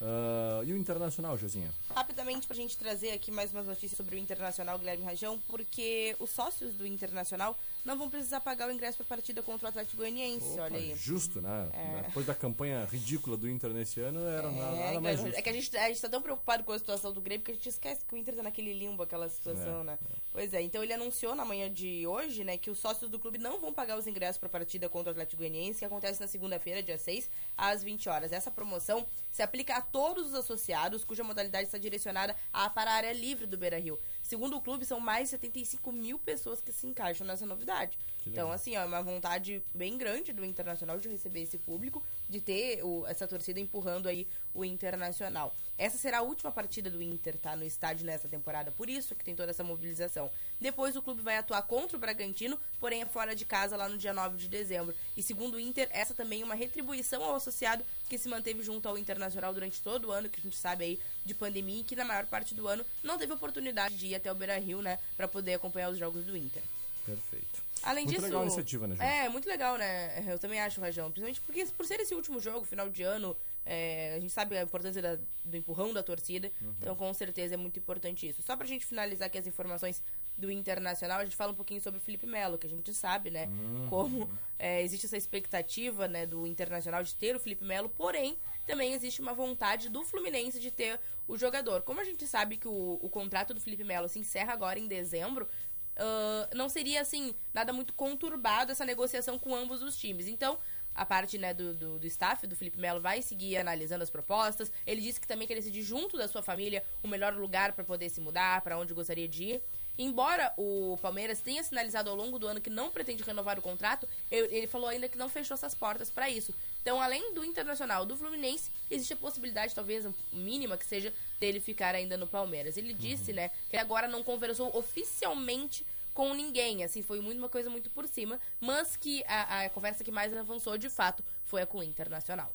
ah, 0.00 0.60
e 0.64 0.72
o 0.72 0.76
Internacional, 0.76 1.38
Josinha? 1.38 1.72
Rapidamente 1.94 2.46
pra 2.46 2.56
gente 2.56 2.76
trazer 2.76 3.12
aqui 3.12 3.30
mais 3.30 3.52
umas 3.52 3.66
notícias 3.66 3.96
sobre 3.96 4.16
o 4.16 4.18
Internacional 4.18 4.78
Guilherme 4.78 5.04
Rajão, 5.04 5.38
porque 5.46 6.16
os 6.18 6.30
sócios 6.30 6.74
do 6.74 6.86
Internacional 6.86 7.56
não 7.84 7.98
vão 7.98 8.08
precisar 8.08 8.40
pagar 8.40 8.68
o 8.68 8.72
ingresso 8.72 8.96
pra 8.98 9.06
partida 9.06 9.42
contra 9.42 9.66
o 9.66 9.68
Atlético 9.68 9.96
Goianiense, 9.98 10.46
Opa, 10.52 10.62
olha 10.62 10.76
aí. 10.78 10.94
Justo, 10.96 11.40
né? 11.40 11.68
É. 11.72 12.02
Depois 12.02 12.24
da 12.26 12.34
campanha 12.34 12.84
ridícula 12.84 13.36
do 13.36 13.48
Inter 13.48 13.70
nesse 13.70 14.00
ano, 14.00 14.20
era 14.24 14.50
nada, 14.50 14.76
É, 14.76 14.86
nada 14.86 15.00
mais 15.00 15.20
justo. 15.20 15.36
é 15.36 15.42
que 15.42 15.48
a 15.48 15.52
gente, 15.52 15.76
a 15.76 15.88
gente 15.88 16.00
tá 16.00 16.08
tão 16.08 16.22
preocupado 16.22 16.62
com 16.64 16.72
a 16.72 16.78
situação 16.78 17.12
do 17.12 17.20
Grêmio 17.20 17.44
que 17.44 17.50
a 17.50 17.54
gente 17.54 17.68
esquece 17.68 18.04
que 18.04 18.14
o 18.14 18.18
Inter 18.18 18.34
tá 18.36 18.42
naquele 18.42 18.72
limbo, 18.72 19.02
aquela 19.02 19.28
situação, 19.28 19.80
É, 19.80 19.84
né? 19.84 19.98
Pois 20.32 20.54
é, 20.54 20.62
então 20.62 20.82
ele 20.82 20.92
anunciou 20.92 21.34
na 21.34 21.44
manhã 21.44 21.70
de 21.70 22.06
hoje, 22.06 22.44
né, 22.44 22.56
que 22.56 22.70
os 22.70 22.78
sócios 22.78 23.10
do 23.10 23.18
clube 23.18 23.36
não 23.38 23.58
vão 23.58 23.72
pagar 23.72 23.98
os 23.98 24.06
ingressos 24.06 24.38
pra 24.38 24.48
partida 24.48 24.88
contra 24.88 25.10
o 25.10 25.12
Atlético 25.12 25.38
Goianiense, 25.40 25.80
que 25.80 25.84
acontece 25.84 26.20
na 26.20 26.26
segunda-feira, 26.28 26.82
dia 26.82 26.96
6, 26.96 27.28
às 27.56 27.82
20 27.82 28.08
horas. 28.08 28.32
Essa 28.32 28.50
promoção 28.50 29.06
se 29.32 29.42
aplica 29.42 29.76
a 29.76 29.80
todos 29.80 30.28
os 30.28 30.34
associados, 30.34 31.04
cuja 31.04 31.24
modalidade 31.24 31.64
está 31.64 31.78
direcionada 31.78 32.36
a, 32.52 32.68
para 32.68 32.90
a 32.90 32.94
área 32.94 33.12
livre 33.12 33.46
do 33.46 33.56
Beira-Rio. 33.56 33.98
Segundo 34.22 34.56
o 34.56 34.60
clube, 34.60 34.84
são 34.84 35.00
mais 35.00 35.24
de 35.24 35.30
75 35.30 35.90
mil 35.90 36.18
pessoas 36.18 36.60
que 36.60 36.70
se 36.70 36.86
encaixam 36.86 37.26
nessa 37.26 37.46
novidade. 37.46 37.98
Então, 38.26 38.52
assim, 38.52 38.76
ó, 38.76 38.82
é 38.82 38.84
uma 38.84 39.02
vontade 39.02 39.64
bem 39.74 39.96
grande 39.96 40.32
do 40.32 40.44
Internacional 40.44 41.00
de 41.00 41.08
receber 41.08 41.42
esse 41.42 41.58
público, 41.58 42.04
de 42.32 42.40
ter 42.40 42.82
o, 42.82 43.06
essa 43.06 43.28
torcida 43.28 43.60
empurrando 43.60 44.08
aí 44.08 44.26
o 44.54 44.64
Internacional. 44.64 45.54
Essa 45.76 45.98
será 45.98 46.18
a 46.18 46.22
última 46.22 46.50
partida 46.50 46.88
do 46.88 47.02
Inter, 47.02 47.36
tá? 47.36 47.54
No 47.54 47.64
estádio 47.64 48.06
nessa 48.06 48.28
temporada. 48.28 48.70
Por 48.72 48.88
isso 48.88 49.14
que 49.14 49.24
tem 49.24 49.34
toda 49.34 49.50
essa 49.50 49.62
mobilização. 49.62 50.30
Depois 50.60 50.96
o 50.96 51.02
clube 51.02 51.20
vai 51.20 51.36
atuar 51.36 51.62
contra 51.62 51.96
o 51.96 52.00
Bragantino, 52.00 52.58
porém 52.80 53.02
é 53.02 53.06
fora 53.06 53.34
de 53.36 53.44
casa 53.44 53.76
lá 53.76 53.88
no 53.88 53.98
dia 53.98 54.14
9 54.14 54.36
de 54.36 54.48
dezembro. 54.48 54.94
E 55.16 55.22
segundo 55.22 55.54
o 55.54 55.60
Inter, 55.60 55.88
essa 55.90 56.14
também 56.14 56.40
é 56.42 56.44
uma 56.44 56.54
retribuição 56.54 57.22
ao 57.22 57.34
associado 57.34 57.84
que 58.08 58.16
se 58.16 58.28
manteve 58.28 58.62
junto 58.62 58.88
ao 58.88 58.96
Internacional 58.96 59.52
durante 59.52 59.82
todo 59.82 60.08
o 60.08 60.12
ano, 60.12 60.28
que 60.28 60.40
a 60.40 60.42
gente 60.42 60.56
sabe 60.56 60.84
aí 60.84 61.00
de 61.24 61.34
pandemia, 61.34 61.80
e 61.80 61.84
que 61.84 61.96
na 61.96 62.04
maior 62.04 62.26
parte 62.26 62.54
do 62.54 62.66
ano 62.66 62.84
não 63.02 63.18
teve 63.18 63.32
oportunidade 63.32 63.96
de 63.96 64.06
ir 64.06 64.14
até 64.14 64.30
o 64.30 64.34
Beira 64.34 64.58
Rio, 64.58 64.80
né? 64.80 64.98
Pra 65.16 65.28
poder 65.28 65.54
acompanhar 65.54 65.90
os 65.90 65.98
jogos 65.98 66.24
do 66.24 66.36
Inter. 66.36 66.62
Perfeito. 67.04 67.62
Além 67.82 68.04
muito 68.04 68.14
disso. 68.14 68.26
legal 68.26 68.42
a 68.42 68.44
iniciativa, 68.44 68.86
né, 68.86 68.94
João? 68.96 69.08
É, 69.08 69.28
muito 69.28 69.48
legal, 69.48 69.76
né? 69.76 70.24
Eu 70.32 70.38
também 70.38 70.60
acho, 70.60 70.80
Rajão. 70.80 71.10
Principalmente 71.10 71.40
porque, 71.40 71.66
por 71.76 71.84
ser 71.84 71.98
esse 72.00 72.14
último 72.14 72.38
jogo, 72.38 72.64
final 72.64 72.88
de 72.88 73.02
ano, 73.02 73.36
é, 73.66 74.14
a 74.16 74.20
gente 74.20 74.32
sabe 74.32 74.56
a 74.56 74.62
importância 74.62 75.02
da- 75.02 75.18
do 75.44 75.56
empurrão 75.56 75.92
da 75.92 76.00
torcida. 76.02 76.52
Uhum. 76.60 76.74
Então, 76.78 76.94
com 76.94 77.12
certeza, 77.12 77.54
é 77.54 77.56
muito 77.56 77.80
importante 77.80 78.28
isso. 78.28 78.40
Só 78.42 78.56
pra 78.56 78.66
gente 78.66 78.86
finalizar 78.86 79.26
aqui 79.26 79.36
as 79.36 79.48
informações 79.48 80.00
do 80.38 80.48
Internacional, 80.50 81.18
a 81.18 81.24
gente 81.24 81.36
fala 81.36 81.50
um 81.52 81.56
pouquinho 81.56 81.80
sobre 81.80 81.98
o 81.98 82.00
Felipe 82.00 82.24
Melo, 82.26 82.56
que 82.56 82.66
a 82.68 82.70
gente 82.70 82.94
sabe, 82.94 83.30
né? 83.30 83.46
Uhum. 83.48 83.86
Como 83.88 84.30
é, 84.58 84.80
existe 84.82 85.06
essa 85.06 85.16
expectativa, 85.16 86.06
né, 86.06 86.24
do 86.24 86.46
Internacional 86.46 87.02
de 87.02 87.14
ter 87.16 87.34
o 87.34 87.40
Felipe 87.40 87.64
Melo, 87.64 87.88
porém, 87.88 88.38
também 88.66 88.92
existe 88.94 89.20
uma 89.20 89.34
vontade 89.34 89.88
do 89.88 90.04
Fluminense 90.04 90.58
de 90.60 90.70
ter 90.70 90.98
o 91.28 91.36
jogador. 91.36 91.82
Como 91.82 92.00
a 92.00 92.04
gente 92.04 92.26
sabe 92.28 92.56
que 92.56 92.68
o, 92.68 92.98
o 93.02 93.08
contrato 93.10 93.52
do 93.52 93.60
Felipe 93.60 93.82
Melo 93.84 94.08
se 94.08 94.18
encerra 94.20 94.52
agora 94.52 94.78
em 94.78 94.86
dezembro, 94.86 95.46
ah, 95.96 96.48
não 96.54 96.68
seria 96.68 97.00
assim 97.00 97.34
nada 97.52 97.72
muito 97.72 97.92
conturbado 97.92 98.72
essa 98.72 98.84
negociação 98.84 99.38
com 99.38 99.54
ambos 99.54 99.82
os 99.82 99.96
times. 99.96 100.26
Então, 100.26 100.58
a 100.94 101.06
parte 101.06 101.38
né, 101.38 101.54
do, 101.54 101.74
do, 101.74 101.98
do 101.98 102.06
staff 102.06 102.46
do 102.46 102.54
Felipe 102.54 102.78
Melo 102.78 103.00
vai 103.00 103.22
seguir 103.22 103.56
analisando 103.56 104.02
as 104.02 104.10
propostas. 104.10 104.70
Ele 104.86 105.00
disse 105.00 105.20
que 105.20 105.26
também 105.26 105.46
quer 105.46 105.54
decidir 105.54 105.82
junto 105.82 106.16
da 106.16 106.28
sua 106.28 106.42
família 106.42 106.84
o 107.02 107.08
melhor 107.08 107.34
lugar 107.34 107.72
para 107.72 107.84
poder 107.84 108.10
se 108.10 108.20
mudar, 108.20 108.60
para 108.62 108.78
onde 108.78 108.92
gostaria 108.92 109.28
de 109.28 109.44
ir. 109.44 109.62
Embora 109.98 110.52
o 110.56 110.98
Palmeiras 111.02 111.40
tenha 111.40 111.62
sinalizado 111.62 112.08
ao 112.08 112.16
longo 112.16 112.38
do 112.38 112.46
ano 112.46 112.60
que 112.60 112.70
não 112.70 112.90
pretende 112.90 113.22
renovar 113.22 113.58
o 113.58 113.62
contrato, 113.62 114.08
ele 114.30 114.66
falou 114.66 114.88
ainda 114.88 115.06
que 115.06 115.18
não 115.18 115.28
fechou 115.28 115.54
essas 115.54 115.74
portas 115.74 116.10
para 116.10 116.30
isso. 116.30 116.54
Então, 116.82 117.00
além 117.00 117.32
do 117.32 117.44
Internacional, 117.44 118.04
do 118.04 118.16
Fluminense, 118.16 118.70
existe 118.90 119.14
a 119.14 119.16
possibilidade, 119.16 119.74
talvez 119.74 120.04
mínima 120.32 120.76
que 120.76 120.84
seja, 120.84 121.14
dele 121.38 121.60
ficar 121.60 121.94
ainda 121.94 122.16
no 122.16 122.26
Palmeiras. 122.26 122.76
Ele 122.76 122.92
disse, 122.92 123.32
né, 123.32 123.50
que 123.70 123.76
agora 123.76 124.08
não 124.08 124.22
conversou 124.22 124.76
oficialmente 124.76 125.86
com 126.12 126.34
ninguém, 126.34 126.84
assim, 126.84 127.00
foi 127.00 127.20
muito 127.20 127.38
uma 127.38 127.48
coisa 127.48 127.70
muito 127.70 127.88
por 127.88 128.06
cima, 128.06 128.38
mas 128.60 128.96
que 128.96 129.24
a, 129.26 129.62
a 129.62 129.70
conversa 129.70 130.04
que 130.04 130.10
mais 130.10 130.36
avançou, 130.36 130.76
de 130.76 130.90
fato, 130.90 131.24
foi 131.44 131.62
a 131.62 131.66
com 131.66 131.78
o 131.78 131.82
Internacional. 131.82 132.52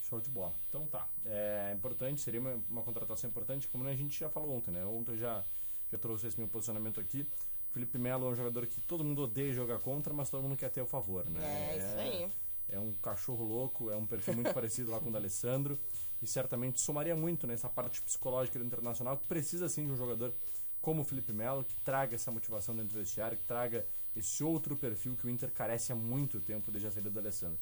Show 0.00 0.20
de 0.20 0.30
bola. 0.30 0.54
Então 0.68 0.86
tá. 0.86 1.06
É 1.24 1.72
importante, 1.74 2.20
seria 2.20 2.40
uma, 2.40 2.60
uma 2.68 2.82
contratação 2.82 3.30
importante, 3.30 3.68
como 3.68 3.86
a 3.86 3.94
gente 3.94 4.18
já 4.18 4.28
falou 4.28 4.56
ontem, 4.56 4.72
né? 4.72 4.84
Ontem 4.84 5.12
eu 5.12 5.16
já, 5.16 5.44
já 5.92 5.98
trouxe 5.98 6.26
esse 6.26 6.38
meu 6.38 6.48
posicionamento 6.48 6.98
aqui. 6.98 7.26
Felipe 7.70 7.98
Melo 7.98 8.26
é 8.26 8.30
um 8.30 8.34
jogador 8.34 8.66
que 8.66 8.80
todo 8.80 9.04
mundo 9.04 9.22
odeia 9.22 9.52
jogar 9.52 9.78
contra, 9.78 10.12
mas 10.12 10.28
todo 10.28 10.42
mundo 10.42 10.56
quer 10.56 10.70
ter 10.70 10.82
o 10.82 10.86
favor, 10.86 11.24
né? 11.30 11.40
É, 11.42 11.78
isso 11.78 11.98
aí. 11.98 12.30
É 12.72 12.80
um 12.80 12.92
cachorro 12.94 13.44
louco, 13.44 13.90
é 13.90 13.96
um 13.96 14.06
perfil 14.06 14.34
muito 14.34 14.52
parecido 14.54 14.90
lá 14.90 14.98
com 14.98 15.10
o 15.10 15.12
da 15.12 15.18
Alessandro 15.18 15.78
e 16.20 16.26
certamente 16.26 16.80
somaria 16.80 17.14
muito 17.14 17.46
nessa 17.46 17.68
parte 17.68 18.00
psicológica 18.00 18.58
do 18.58 18.64
Internacional, 18.64 19.16
que 19.16 19.26
precisa 19.26 19.68
sim 19.68 19.86
de 19.86 19.92
um 19.92 19.96
jogador 19.96 20.32
como 20.80 21.02
o 21.02 21.04
Felipe 21.04 21.32
Melo, 21.32 21.64
que 21.64 21.76
traga 21.76 22.14
essa 22.14 22.30
motivação 22.30 22.74
dentro 22.74 22.94
do 22.94 22.98
vestiário, 22.98 23.36
que 23.36 23.44
traga 23.44 23.86
esse 24.16 24.42
outro 24.42 24.76
perfil 24.76 25.16
que 25.16 25.26
o 25.26 25.30
Inter 25.30 25.50
carece 25.50 25.92
há 25.92 25.94
muito 25.94 26.40
tempo 26.40 26.70
desde 26.70 26.88
a 26.88 26.90
saída 26.90 27.10
do 27.10 27.18
Alessandro. 27.18 27.58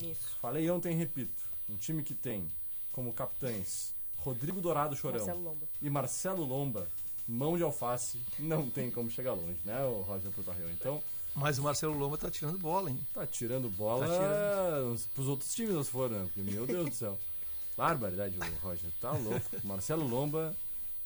Isso. 0.00 0.36
Falei 0.40 0.70
ontem 0.70 0.92
e 0.92 0.94
repito, 0.94 1.42
um 1.68 1.76
time 1.76 2.02
que 2.02 2.14
tem 2.14 2.48
como 2.92 3.12
capitães 3.12 3.94
Rodrigo 4.16 4.60
Dourado 4.60 4.94
Chorão 4.94 5.18
Marcelo 5.18 5.58
e 5.80 5.90
Marcelo 5.90 6.44
Lomba, 6.44 6.88
mão 7.26 7.56
de 7.56 7.62
alface, 7.62 8.20
não 8.38 8.70
tem 8.70 8.90
como 8.90 9.10
chegar 9.10 9.32
longe, 9.32 9.58
né, 9.64 9.82
o 9.84 10.00
Roger 10.02 10.30
Putarreu? 10.30 10.70
Então, 10.70 11.02
Mas 11.34 11.58
o 11.58 11.62
Marcelo 11.62 11.96
Lomba 11.98 12.18
tá 12.18 12.30
tirando 12.30 12.58
bola, 12.58 12.90
hein? 12.90 12.98
Tá 13.14 13.26
tirando 13.26 13.68
bola 13.70 14.06
Tá 14.06 14.12
tirando. 14.14 15.00
pros 15.14 15.28
outros 15.28 15.54
times 15.54 15.74
nós 15.74 15.88
foram, 15.88 16.18
né? 16.20 16.24
Porque, 16.34 16.50
meu 16.50 16.66
Deus 16.66 16.90
do 16.90 16.94
céu. 16.94 17.18
Barbaridade, 17.76 18.34
o 18.38 18.66
Roger. 18.66 18.90
Tá 19.00 19.12
louco. 19.12 19.40
Marcelo 19.64 20.06
Lomba 20.06 20.54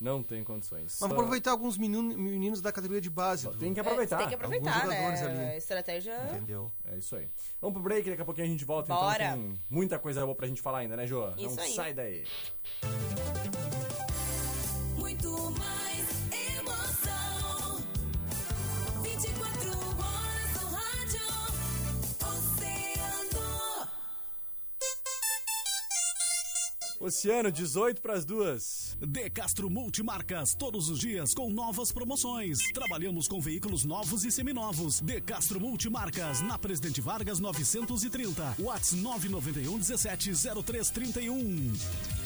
não 0.01 0.23
tem 0.25 0.43
condições. 0.43 0.97
Vamos 0.99 1.17
aproveitar 1.17 1.53
alguns 1.53 1.79
menino- 1.79 2.03
meninos 2.19 2.61
da 2.61 2.73
categoria 2.73 3.01
de 3.01 3.09
base. 3.09 3.47
do- 3.49 3.57
Tem 3.57 3.73
que 3.73 3.79
aproveitar. 3.79 4.17
É, 4.17 4.19
tem 4.19 4.29
que 4.29 4.35
aproveitar, 4.35 4.75
Alguns 4.75 4.91
jogadores 4.95 5.21
né? 5.21 5.49
ali. 5.51 5.57
Estratégia. 5.59 6.31
Entendeu? 6.35 6.73
É 6.93 6.99
isso 6.99 7.15
aí. 7.15 7.29
Vamos 7.61 7.75
pro 7.75 7.83
break, 7.85 8.11
daqui 8.11 8.21
a 8.23 8.25
pouquinho 8.25 8.47
a 8.49 8.51
gente 8.51 8.65
volta. 8.65 8.93
Bora. 8.93 9.25
Então 9.29 9.39
tem 9.43 9.59
muita 9.71 9.97
coisa 9.99 10.23
boa 10.25 10.35
pra 10.35 10.49
gente 10.49 10.61
falar 10.61 10.79
ainda, 10.79 10.97
né, 10.97 11.07
Jô? 11.07 11.29
Isso 11.39 11.55
não 11.55 11.63
aí. 11.63 11.75
sai 11.75 11.95
daí. 11.95 12.25
Muito 14.99 15.31
mais 15.53 15.86
Oceano, 27.07 27.53
18 27.53 28.03
pras 28.03 28.25
duas. 28.25 28.97
De 29.01 29.31
Castro 29.31 29.71
Multimarcas, 29.71 30.55
todos 30.55 30.89
os 30.89 30.99
dias 30.99 31.33
com 31.35 31.49
novas 31.49 31.93
promoções. 31.93 32.59
Trabalhamos 32.75 33.29
com 33.29 33.41
veículos 33.41 33.85
novos 33.85 34.25
e 34.25 34.33
seminovos. 34.33 35.01
De 35.01 35.21
Castro 35.21 35.61
Multimarcas, 35.61 36.41
na 36.41 36.59
Presidente 36.59 37.01
Vargas 37.01 37.39
930. 37.39 38.57
Whats 38.59 38.93
991 38.95 39.79
17 39.79 40.33
0331. 40.65 42.26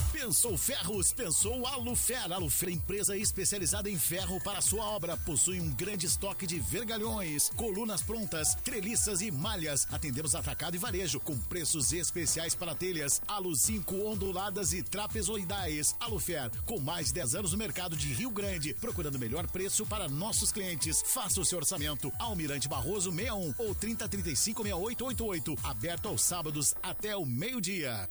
Pensou 0.11 0.57
Ferros, 0.57 1.13
pensou 1.13 1.65
Alufer. 1.65 2.31
Alufer, 2.31 2.69
empresa 2.69 3.15
especializada 3.15 3.89
em 3.89 3.97
ferro 3.97 4.41
para 4.43 4.61
sua 4.61 4.83
obra. 4.83 5.15
Possui 5.17 5.59
um 5.59 5.71
grande 5.71 6.05
estoque 6.05 6.45
de 6.45 6.59
vergalhões, 6.59 7.49
colunas 7.55 8.01
prontas, 8.01 8.53
treliças 8.55 9.21
e 9.21 9.31
malhas. 9.31 9.87
Atendemos 9.91 10.35
atacado 10.35 10.75
e 10.75 10.77
varejo, 10.77 11.19
com 11.19 11.37
preços 11.37 11.93
especiais 11.93 12.53
para 12.53 12.75
telhas, 12.75 13.21
alu 13.27 13.55
5 13.55 13.95
onduladas 14.05 14.73
e 14.73 14.83
trapezoidais. 14.83 15.95
Alufer, 15.99 16.51
com 16.65 16.79
mais 16.79 17.07
de 17.07 17.13
10 17.13 17.35
anos 17.35 17.51
no 17.53 17.57
mercado 17.57 17.95
de 17.95 18.13
Rio 18.13 18.29
Grande, 18.31 18.73
procurando 18.75 19.15
o 19.15 19.19
melhor 19.19 19.47
preço 19.47 19.85
para 19.85 20.09
nossos 20.09 20.51
clientes. 20.51 21.01
Faça 21.05 21.39
o 21.39 21.45
seu 21.45 21.57
orçamento. 21.57 22.11
Almirante 22.19 22.67
Barroso 22.67 23.11
61 23.11 23.53
ou 23.57 23.73
3035 23.73 24.61
6888. 24.61 25.57
Aberto 25.63 26.09
aos 26.09 26.21
sábados 26.21 26.75
até 26.83 27.15
o 27.15 27.25
meio-dia. 27.25 28.09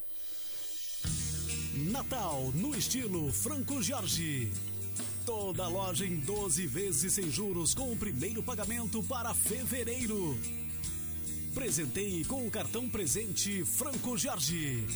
Natal 2.01 2.51
no 2.55 2.75
estilo 2.75 3.31
Franco 3.31 3.83
Jorge. 3.83 4.51
Toda 5.27 5.69
loja 5.69 6.07
em 6.07 6.17
12 6.17 6.67
vezes 6.67 7.13
sem 7.13 7.31
juros 7.31 7.75
com 7.75 7.93
o 7.93 7.97
primeiro 7.97 8.43
pagamento 8.43 9.03
para 9.03 9.35
fevereiro. 9.35 10.35
Presenteie 11.53 12.25
com 12.25 12.47
o 12.47 12.51
cartão 12.51 12.89
presente 12.89 13.67
Franco 13.67 14.17
Jorge. 14.17 14.87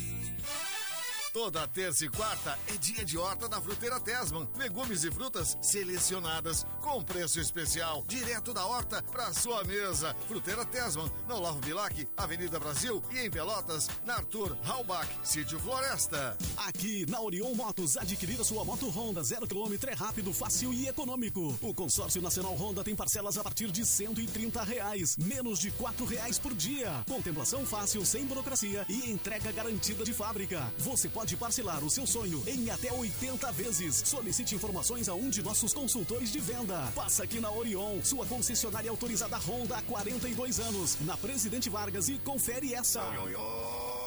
Toda 1.35 1.67
terça 1.67 2.05
e 2.05 2.09
quarta 2.09 2.57
é 2.65 2.77
dia 2.77 3.03
de 3.03 3.17
horta 3.17 3.49
da 3.49 3.59
Fruteira 3.59 3.99
Tesman. 3.99 4.47
Legumes 4.57 5.03
e 5.03 5.11
frutas 5.11 5.57
selecionadas 5.61 6.65
com 6.81 7.03
preço 7.03 7.41
especial, 7.41 8.05
direto 8.07 8.53
da 8.53 8.65
horta 8.65 9.03
para 9.03 9.33
sua 9.33 9.61
mesa. 9.65 10.15
Fruteira 10.29 10.63
Tesman, 10.63 11.11
na 11.27 11.35
Olavo 11.35 11.59
Bilac, 11.59 12.07
Avenida 12.15 12.57
Brasil 12.57 13.03
e 13.11 13.19
em 13.19 13.29
Pelotas, 13.29 13.89
na 14.05 14.13
Arthur 14.13 14.57
Halbach, 14.63 15.09
Sítio 15.25 15.59
Floresta. 15.59 16.37
Aqui 16.55 17.05
na 17.09 17.19
Orion 17.19 17.53
Motos, 17.53 17.97
adquirir 17.97 18.39
a 18.39 18.45
sua 18.45 18.63
moto 18.63 18.87
Honda 18.87 19.21
zero 19.21 19.45
quilômetro 19.45 19.89
é 19.89 19.93
rápido, 19.93 20.31
fácil 20.31 20.73
e 20.73 20.87
econômico. 20.87 21.59
O 21.61 21.73
consórcio 21.73 22.21
nacional 22.21 22.55
Honda 22.55 22.81
tem 22.81 22.95
parcelas 22.95 23.37
a 23.37 23.43
partir 23.43 23.69
de 23.71 23.85
130 23.85 24.63
reais, 24.63 25.17
menos 25.17 25.59
de 25.59 25.69
quatro 25.71 26.05
reais 26.05 26.39
por 26.39 26.53
dia. 26.53 27.03
Contemplação 27.09 27.65
fácil, 27.65 28.05
sem 28.05 28.25
burocracia 28.25 28.85
e 28.87 29.11
entrega 29.11 29.51
garantida 29.51 30.05
de 30.05 30.13
fábrica. 30.13 30.71
Você 30.77 31.09
pode 31.09 31.24
parcelar 31.37 31.81
o 31.81 31.89
seu 31.89 32.05
sonho 32.05 32.43
em 32.45 32.69
até 32.69 32.91
80 32.91 33.49
vezes. 33.53 34.03
Solicite 34.05 34.53
informações 34.53 35.07
a 35.07 35.15
um 35.15 35.29
de 35.29 35.41
nossos 35.41 35.73
consultores 35.73 36.29
de 36.29 36.41
venda. 36.41 36.91
Passa 36.93 37.23
aqui 37.23 37.39
na 37.39 37.49
Orion, 37.49 38.01
sua 38.03 38.25
concessionária 38.25 38.91
autorizada 38.91 39.37
Honda 39.37 39.77
há 39.77 39.81
42 39.83 40.59
anos, 40.59 40.97
na 41.05 41.15
Presidente 41.15 41.69
Vargas 41.69 42.09
e 42.09 42.17
confere 42.17 42.73
essa. 42.73 43.01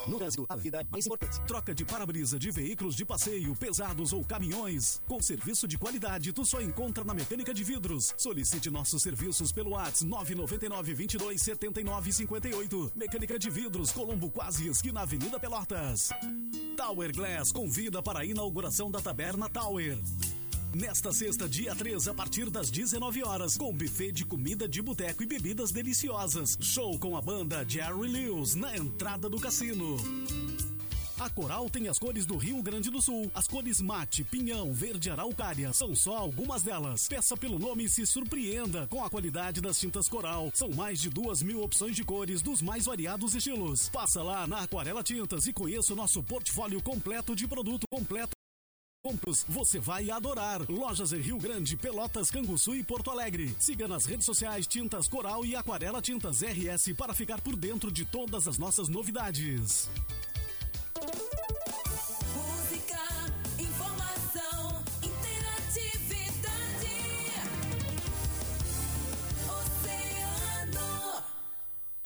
No 0.09 0.19
Brasil, 0.19 0.47
a 0.49 0.57
vida 0.57 0.81
é 0.81 0.87
mais 0.91 1.07
importante. 1.07 1.41
Troca 1.47 1.75
de 1.75 1.85
para-brisa 1.85 2.39
de 2.39 2.51
veículos 2.51 2.95
de 2.95 3.05
passeio, 3.05 3.55
pesados 3.55 4.13
ou 4.13 4.25
caminhões. 4.25 5.01
Com 5.07 5.21
serviço 5.21 5.69
de 5.69 5.77
qualidade, 5.77 6.33
tu 6.33 6.45
só 6.45 6.61
encontra 6.61 7.05
na 7.05 7.15
Mecânica 7.15 7.53
de 7.53 7.63
Vidros. 7.63 8.15
Solicite 8.17 8.71
nossos 8.71 9.03
serviços 9.03 9.53
pelo 9.53 9.71
WhatsApp 9.71 10.05
999 10.05 10.95
22 10.95 11.43
79 11.43 12.13
58. 12.13 12.93
Mecânica 12.95 13.39
de 13.39 13.51
Vidros, 13.51 13.91
Colombo 13.93 14.31
Quase, 14.31 14.69
esquina 14.69 15.03
Avenida 15.03 15.39
Pelotas. 15.39 16.11
Tower 16.77 17.15
Glass 17.15 17.53
convida 17.53 18.03
para 18.03 18.21
a 18.21 18.25
inauguração 18.25 18.91
da 18.91 19.01
Taberna 19.01 19.49
Tower. 19.49 19.99
Nesta 20.75 21.13
sexta, 21.13 21.49
dia 21.49 21.75
3, 21.75 22.09
a 22.09 22.15
partir 22.15 22.51
das 22.51 22.71
19 22.71 23.25
horas, 23.25 23.57
com 23.57 23.73
buffet 23.73 24.13
de 24.13 24.25
comida 24.25 24.69
de 24.69 24.83
boteco 24.83 25.23
e 25.23 25.27
bebidas 25.27 25.73
deliciosas. 25.73 26.59
Show 26.61 26.99
com 26.99 27.17
a 27.17 27.23
banda 27.23 27.65
Jerry 27.67 28.07
Lewis 28.07 28.55
na 28.55 28.77
entrada 28.77 29.31
do 29.31 29.41
cassino. 29.41 29.97
A 31.19 31.29
Coral 31.31 31.69
tem 31.69 31.89
as 31.89 31.99
cores 31.99 32.25
do 32.27 32.37
Rio 32.37 32.63
Grande 32.63 32.91
do 32.91 33.03
Sul. 33.03 33.31
As 33.35 33.49
cores 33.49 33.81
mate, 33.81 34.23
pinhão, 34.23 34.73
verde 34.73 35.11
araucária. 35.11 35.73
São 35.73 35.95
só 35.97 36.17
algumas 36.17 36.63
delas. 36.63 37.09
Peça 37.09 37.37
pelo 37.37 37.59
nome 37.59 37.85
e 37.85 37.89
se 37.89 38.07
surpreenda 38.07 38.87
com 38.87 39.03
a 39.03 39.11
qualidade 39.11 39.61
das 39.61 39.81
tintas 39.81 40.09
Coral. 40.09 40.51
São 40.55 40.71
mais 40.71 41.01
de 41.01 41.11
duas 41.11 41.43
mil 41.43 41.63
opções 41.63 41.97
de 41.97 42.05
cores 42.05 42.41
dos 42.41 42.63
mais 42.63 42.85
variados 42.85 43.35
estilos. 43.35 43.89
Passa 43.89 44.23
lá 44.23 44.47
na 44.47 44.61
Aquarela 44.61 45.03
Tintas 45.03 45.47
e 45.47 45.53
conheça 45.53 45.93
o 45.93 45.97
nosso 45.97 46.23
portfólio 46.23 46.81
completo 46.81 47.35
de 47.35 47.49
produto 47.49 47.85
completo. 47.91 48.38
Compros, 49.03 49.45
você 49.49 49.79
vai 49.79 50.11
adorar. 50.11 50.61
Lojas 50.69 51.13
em 51.13 51.21
Rio 51.21 51.39
Grande, 51.39 51.77
Pelotas, 51.77 52.33
Canguçu 52.33 52.75
e 52.75 52.83
Porto 52.83 53.11
Alegre. 53.11 53.55
Siga 53.61 53.87
nas 53.87 54.05
redes 54.05 54.27
sociais 54.27 54.67
Tintas 54.67 55.07
Coral 55.07 55.45
e 55.47 55.55
Aquarela 55.55 56.03
Tintas 56.03 56.43
RS 56.43 56.95
para 56.97 57.15
ficar 57.15 57.41
por 57.41 57.55
dentro 57.55 57.93
de 57.93 58.05
todas 58.05 58.49
as 58.49 58.59
nossas 58.59 58.89
novidades. 58.89 59.89
Música, 62.35 62.99
informação, 63.61 64.83
interatividade. 65.01 66.91
Oceano. 69.61 71.23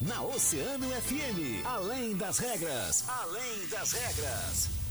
Na 0.02 0.22
Oceano 0.24 0.88
FM, 0.90 1.64
além 1.64 2.14
das 2.16 2.38
regras. 2.38 3.08
Além 3.08 3.66
das 3.70 3.92
regras. 3.92 4.81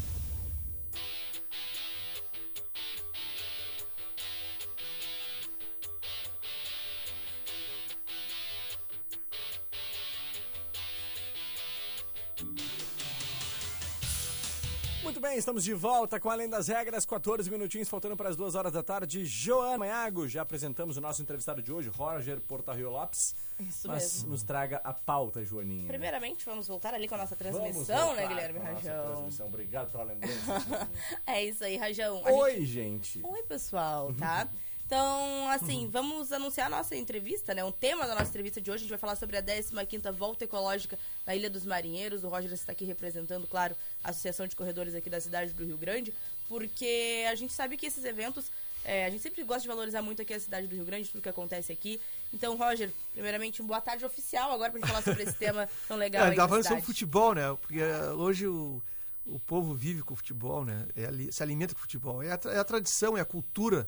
Bem, 15.31 15.37
estamos 15.37 15.63
de 15.63 15.73
volta 15.73 16.19
com 16.19 16.29
Além 16.29 16.49
das 16.49 16.67
Regras, 16.67 17.05
14 17.05 17.49
minutinhos 17.49 17.87
faltando 17.87 18.17
para 18.17 18.27
as 18.27 18.35
duas 18.35 18.53
horas 18.53 18.73
da 18.73 18.83
tarde. 18.83 19.25
Joana 19.25 19.77
Manhago, 19.77 20.27
já 20.27 20.41
apresentamos 20.41 20.97
o 20.97 21.01
nosso 21.01 21.21
entrevistado 21.21 21.61
de 21.63 21.71
hoje, 21.71 21.87
Roger 21.87 22.41
Portarrio 22.41 22.89
Lopes. 22.89 23.33
Isso 23.57 23.87
Mas 23.87 24.15
mesmo. 24.15 24.29
nos 24.31 24.43
traga 24.43 24.81
a 24.83 24.93
pauta, 24.93 25.41
Joaninha. 25.45 25.87
Primeiramente, 25.87 26.43
vamos 26.45 26.67
voltar 26.67 26.93
ali 26.93 27.07
com 27.07 27.15
a 27.15 27.19
nossa 27.19 27.35
transmissão, 27.37 28.13
né, 28.13 28.27
Guilherme 28.27 28.59
com 28.59 28.65
a 28.67 28.71
nossa 28.73 28.89
Rajão? 28.91 29.11
transmissão. 29.13 29.47
Obrigado 29.47 29.91
pela 29.91 30.03
lembrança. 30.03 30.89
É 31.25 31.45
isso 31.45 31.63
aí, 31.63 31.77
Rajão. 31.77 32.17
A 32.25 32.29
gente- 32.31 32.41
Oi, 32.41 32.65
gente. 32.65 33.21
Oi, 33.23 33.43
pessoal, 33.43 34.13
tá? 34.13 34.49
Então, 34.91 35.47
assim, 35.49 35.87
vamos 35.89 36.33
anunciar 36.33 36.67
a 36.67 36.69
nossa 36.69 36.97
entrevista, 36.97 37.53
né? 37.53 37.63
O 37.63 37.71
tema 37.71 38.05
da 38.05 38.13
nossa 38.13 38.27
entrevista 38.27 38.59
de 38.59 38.69
hoje, 38.69 38.79
a 38.79 38.81
gente 38.81 38.89
vai 38.89 38.99
falar 38.99 39.15
sobre 39.15 39.37
a 39.37 39.41
15ª 39.41 40.11
Volta 40.11 40.43
Ecológica 40.43 40.99
na 41.25 41.33
Ilha 41.33 41.49
dos 41.49 41.65
Marinheiros. 41.65 42.25
O 42.25 42.27
Roger 42.27 42.51
está 42.51 42.73
aqui 42.73 42.83
representando, 42.83 43.47
claro, 43.47 43.73
a 44.03 44.09
Associação 44.09 44.45
de 44.47 44.53
Corredores 44.53 44.93
aqui 44.93 45.09
da 45.09 45.21
cidade 45.21 45.53
do 45.53 45.63
Rio 45.63 45.77
Grande, 45.77 46.13
porque 46.49 47.23
a 47.31 47.35
gente 47.35 47.53
sabe 47.53 47.77
que 47.77 47.85
esses 47.85 48.03
eventos, 48.03 48.51
é, 48.83 49.05
a 49.05 49.09
gente 49.09 49.23
sempre 49.23 49.41
gosta 49.43 49.61
de 49.61 49.69
valorizar 49.69 50.01
muito 50.01 50.21
aqui 50.21 50.33
a 50.33 50.39
cidade 50.41 50.67
do 50.67 50.75
Rio 50.75 50.83
Grande, 50.83 51.07
tudo 51.07 51.21
que 51.21 51.29
acontece 51.29 51.71
aqui. 51.71 51.97
Então, 52.33 52.57
Roger, 52.57 52.91
primeiramente, 53.13 53.61
um 53.61 53.65
boa 53.65 53.79
tarde 53.79 54.03
oficial 54.03 54.51
agora 54.51 54.71
pra 54.71 54.81
gente 54.81 54.89
falar 54.89 55.03
sobre 55.03 55.23
esse 55.23 55.37
tema 55.37 55.69
tão 55.87 55.95
legal 55.95 56.25
É, 56.25 56.31
aí 56.31 56.35
tava 56.35 56.47
da 56.47 56.49
falando 56.49 56.67
sobre 56.67 56.81
futebol, 56.83 57.33
né? 57.33 57.57
Porque 57.61 57.79
eh, 57.79 58.11
hoje 58.11 58.45
o, 58.45 58.83
o 59.25 59.39
povo 59.39 59.73
vive 59.73 60.01
com 60.01 60.13
o 60.13 60.17
futebol, 60.17 60.65
né? 60.65 60.85
É 60.97 61.31
se 61.31 61.41
alimenta 61.41 61.73
com 61.73 61.79
o 61.79 61.81
futebol. 61.81 62.21
É 62.21 62.33
a, 62.33 62.39
é 62.51 62.59
a 62.59 62.63
tradição, 62.65 63.17
é 63.17 63.21
a 63.21 63.25
cultura 63.25 63.87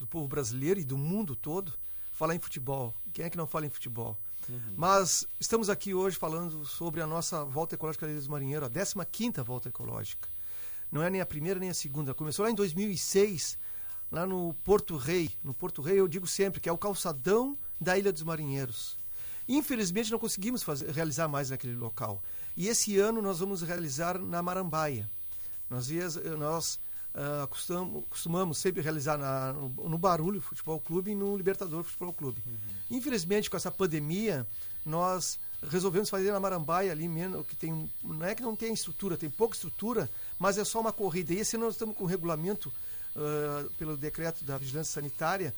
do 0.00 0.06
povo 0.06 0.26
brasileiro 0.26 0.80
e 0.80 0.84
do 0.84 0.96
mundo 0.98 1.36
todo 1.36 1.72
falar 2.12 2.34
em 2.34 2.38
futebol. 2.40 2.94
Quem 3.12 3.24
é 3.24 3.30
que 3.30 3.36
não 3.36 3.46
fala 3.46 3.66
em 3.66 3.70
futebol? 3.70 4.18
Mas 4.76 5.26
estamos 5.38 5.68
aqui 5.70 5.94
hoje 5.94 6.16
falando 6.16 6.64
sobre 6.64 7.00
a 7.00 7.06
nossa 7.06 7.44
volta 7.44 7.74
ecológica 7.76 8.06
da 8.06 8.10
Ilha 8.12 8.18
dos 8.20 8.28
Marinheiros, 8.28 8.66
a 8.66 8.70
15ª 8.70 9.44
volta 9.44 9.68
ecológica. 9.68 10.28
Não 10.90 11.02
é 11.02 11.10
nem 11.10 11.20
a 11.20 11.26
primeira 11.26 11.60
nem 11.60 11.70
a 11.70 11.74
segunda. 11.74 12.14
Começou 12.14 12.44
lá 12.44 12.50
em 12.50 12.54
2006, 12.54 13.56
lá 14.10 14.26
no 14.26 14.54
Porto 14.64 14.96
Rei. 14.96 15.30
No 15.44 15.54
Porto 15.54 15.82
Rei 15.82 16.00
eu 16.00 16.08
digo 16.08 16.26
sempre 16.26 16.60
que 16.60 16.68
é 16.68 16.72
o 16.72 16.78
calçadão 16.78 17.56
da 17.80 17.96
Ilha 17.96 18.12
dos 18.12 18.22
Marinheiros. 18.24 18.98
Infelizmente 19.46 20.10
não 20.10 20.18
conseguimos 20.18 20.62
fazer- 20.62 20.90
realizar 20.90 21.28
mais 21.28 21.50
naquele 21.50 21.76
local. 21.76 22.22
E 22.56 22.66
esse 22.68 22.98
ano 22.98 23.20
nós 23.22 23.38
vamos 23.38 23.62
realizar 23.62 24.18
na 24.18 24.42
Marambaia. 24.42 25.08
Nós, 25.68 25.90
ias- 25.90 26.16
nós 26.38 26.80
ah, 27.14 27.46
costum- 27.48 28.02
costumamos 28.08 28.58
sempre 28.58 28.80
realizar 28.82 29.16
na- 29.18 29.52
no, 29.52 29.68
no 29.88 29.98
Barulho 29.98 30.40
Futebol 30.40 30.80
Clube 30.80 31.10
e 31.10 31.14
no 31.14 31.36
Libertador 31.36 31.82
Futebol 31.84 32.12
Clube. 32.12 32.42
Infelizmente, 32.90 33.48
com 33.50 33.56
essa 33.56 33.70
pandemia, 33.70 34.46
nós 34.84 35.38
resolvemos 35.70 36.08
fazer 36.08 36.32
na 36.32 36.40
Marambaia 36.40 36.90
ali 36.90 37.06
mesmo, 37.06 37.44
que 37.44 37.54
tem, 37.54 37.90
não 38.02 38.24
é 38.26 38.34
que 38.34 38.42
não 38.42 38.56
tem 38.56 38.72
estrutura, 38.72 39.16
tem 39.16 39.28
pouca 39.30 39.54
estrutura, 39.54 40.08
mas 40.38 40.56
é 40.58 40.64
só 40.64 40.80
uma 40.80 40.92
corrida. 40.92 41.34
E 41.34 41.38
esse 41.40 41.56
ano 41.56 41.66
nós 41.66 41.74
estamos 41.74 41.96
com 41.96 42.04
o 42.04 42.06
regulamento, 42.06 42.72
ah, 43.16 43.66
pelo 43.78 43.96
decreto 43.96 44.44
da 44.44 44.56
Vigilância 44.56 44.92
Sanitária, 45.00 45.54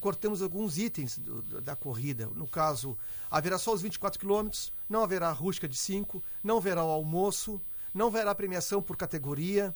cortamos 0.00 0.42
alguns 0.42 0.76
itens 0.78 1.18
do- 1.18 1.42
da- 1.42 1.60
da 1.60 1.76
corrida. 1.76 2.26
No 2.34 2.46
caso, 2.46 2.96
haverá 3.30 3.58
só 3.58 3.72
os 3.72 3.80
24 3.82 4.20
quilômetros, 4.20 4.72
não 4.88 5.02
haverá 5.02 5.30
rústica 5.32 5.66
de 5.66 5.76
5, 5.76 6.22
não 6.44 6.58
haverá 6.58 6.84
o 6.84 6.90
almoço, 6.90 7.60
não 7.94 8.08
haverá 8.08 8.34
premiação 8.34 8.82
por 8.82 8.96
categoria, 8.96 9.74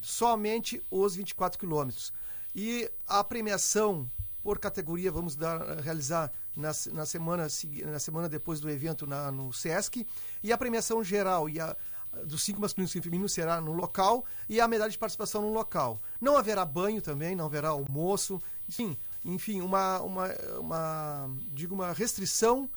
somente 0.00 0.82
os 0.90 1.16
24 1.16 1.58
quilômetros. 1.58 2.12
E 2.54 2.90
a 3.06 3.22
premiação 3.22 4.10
por 4.42 4.58
categoria 4.58 5.10
vamos 5.10 5.34
dar, 5.34 5.80
realizar 5.80 6.32
na, 6.56 6.70
na, 6.92 7.04
semana, 7.04 7.48
na 7.84 7.98
semana 7.98 8.28
depois 8.28 8.60
do 8.60 8.70
evento 8.70 9.06
na, 9.06 9.30
no 9.30 9.52
SESC. 9.52 10.06
E 10.42 10.52
a 10.52 10.58
premiação 10.58 11.02
geral 11.02 11.48
e 11.48 11.60
a, 11.60 11.76
dos 12.24 12.42
cinco 12.42 12.60
masculinos 12.60 12.94
e 12.94 13.02
femininos 13.02 13.32
será 13.32 13.60
no 13.60 13.72
local 13.72 14.24
e 14.48 14.60
a 14.60 14.68
medalha 14.68 14.90
de 14.90 14.98
participação 14.98 15.42
no 15.42 15.52
local. 15.52 16.00
Não 16.20 16.36
haverá 16.36 16.64
banho 16.64 17.02
também, 17.02 17.34
não 17.34 17.46
haverá 17.46 17.68
almoço, 17.70 18.40
enfim, 18.68 18.96
enfim 19.24 19.60
uma, 19.60 20.00
uma, 20.00 20.28
uma, 20.60 21.30
digo, 21.52 21.74
uma 21.74 21.92
restrição 21.92 22.70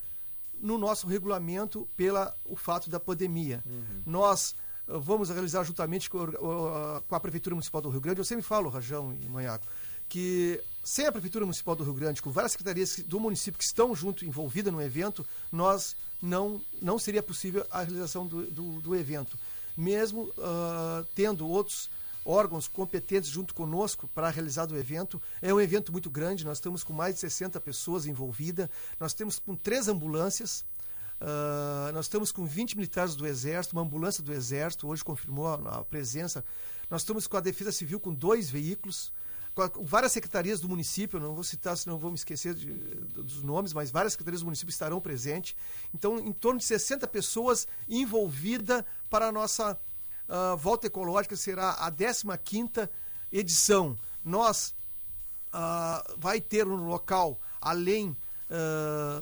no 0.59 0.77
nosso 0.77 1.07
regulamento 1.07 1.87
pela 1.95 2.35
o 2.43 2.55
fato 2.55 2.89
da 2.89 2.99
pandemia. 2.99 3.63
Nós 4.05 4.53
eh, 4.53 4.68
vamos 4.89 5.29
realizar 5.29 5.63
juntamente 5.63 6.09
com, 6.09 6.25
com 7.07 7.15
a 7.15 7.19
Prefeitura 7.19 7.55
Municipal 7.55 7.81
do 7.81 7.89
Rio 7.89 8.01
Grande, 8.01 8.19
eu 8.19 8.25
sempre 8.25 8.43
falo, 8.43 8.69
Rajão 8.69 9.15
e 9.21 9.29
Manhaco, 9.29 9.67
que 10.07 10.61
sem 10.83 11.05
a 11.05 11.11
Prefeitura 11.11 11.45
Municipal 11.45 11.75
do 11.75 11.83
Rio 11.83 11.93
Grande, 11.93 12.21
com 12.21 12.31
várias 12.31 12.53
secretarias 12.53 12.99
do 13.05 13.19
município 13.19 13.57
que 13.57 13.63
estão 13.63 13.93
junto, 13.93 14.25
envolvidas 14.25 14.73
no 14.73 14.81
evento, 14.81 15.25
nós 15.51 15.95
não, 16.21 16.61
não 16.81 16.97
seria 16.97 17.21
possível 17.21 17.65
a 17.69 17.83
realização 17.83 18.25
do, 18.25 18.43
do, 18.47 18.81
do 18.81 18.95
evento. 18.95 19.37
Mesmo 19.77 20.31
ah, 20.39 21.05
tendo 21.15 21.47
outros 21.47 21.89
órgãos 22.25 22.67
competentes 22.67 23.29
junto 23.29 23.53
conosco 23.53 24.07
para 24.13 24.29
realizar 24.29 24.71
o 24.71 24.77
evento. 24.77 25.21
É 25.41 25.53
um 25.53 25.59
evento 25.59 25.91
muito 25.91 26.09
grande, 26.09 26.45
nós 26.45 26.57
estamos 26.57 26.83
com 26.83 26.93
mais 26.93 27.15
de 27.15 27.21
60 27.21 27.59
pessoas 27.59 28.05
envolvidas, 28.05 28.69
nós 28.99 29.13
temos 29.13 29.39
com 29.39 29.55
três 29.55 29.87
ambulâncias, 29.87 30.63
ah, 31.21 31.91
nós 31.93 32.05
estamos 32.05 32.31
com 32.31 32.45
20 32.45 32.75
militares 32.75 33.15
do 33.15 33.25
Exército, 33.27 33.75
uma 33.75 33.81
ambulância 33.81 34.23
do 34.23 34.33
Exército, 34.33 34.87
hoje 34.87 35.03
confirmou 35.03 35.47
a, 35.47 35.79
a 35.79 35.83
presença. 35.83 36.43
Nós 36.89 37.01
estamos 37.01 37.27
com 37.27 37.37
a 37.37 37.41
Defesa 37.41 37.71
Civil 37.71 37.99
com 37.99 38.13
dois 38.13 38.49
veículos, 38.49 39.11
com, 39.53 39.61
a- 39.61 39.69
com 39.69 39.83
várias 39.85 40.11
secretarias 40.11 40.59
do 40.59 40.69
município, 40.69 41.19
não 41.19 41.33
vou 41.35 41.43
citar, 41.43 41.75
senão 41.77 41.97
vou 41.97 42.09
me 42.11 42.15
esquecer 42.17 42.53
de- 42.53 42.65
dos 43.23 43.43
nomes, 43.43 43.73
mas 43.73 43.91
várias 43.91 44.13
secretarias 44.13 44.41
do 44.41 44.45
município 44.45 44.71
estarão 44.71 44.99
presentes. 45.01 45.55
Então, 45.93 46.17
em 46.19 46.31
torno 46.31 46.59
de 46.59 46.65
60 46.65 47.07
pessoas 47.07 47.67
envolvidas 47.87 48.83
para 49.09 49.27
a 49.27 49.31
nossa 49.31 49.77
ah, 50.27 50.55
volta 50.55 50.87
ecológica, 50.87 51.35
será 51.35 51.71
a 51.71 51.91
15ª 51.91 52.89
edição. 53.31 53.97
Nós 54.23 54.73
ah, 55.51 56.03
vai 56.17 56.39
ter 56.39 56.65
no 56.65 56.87
local, 56.87 57.39
além 57.59 58.15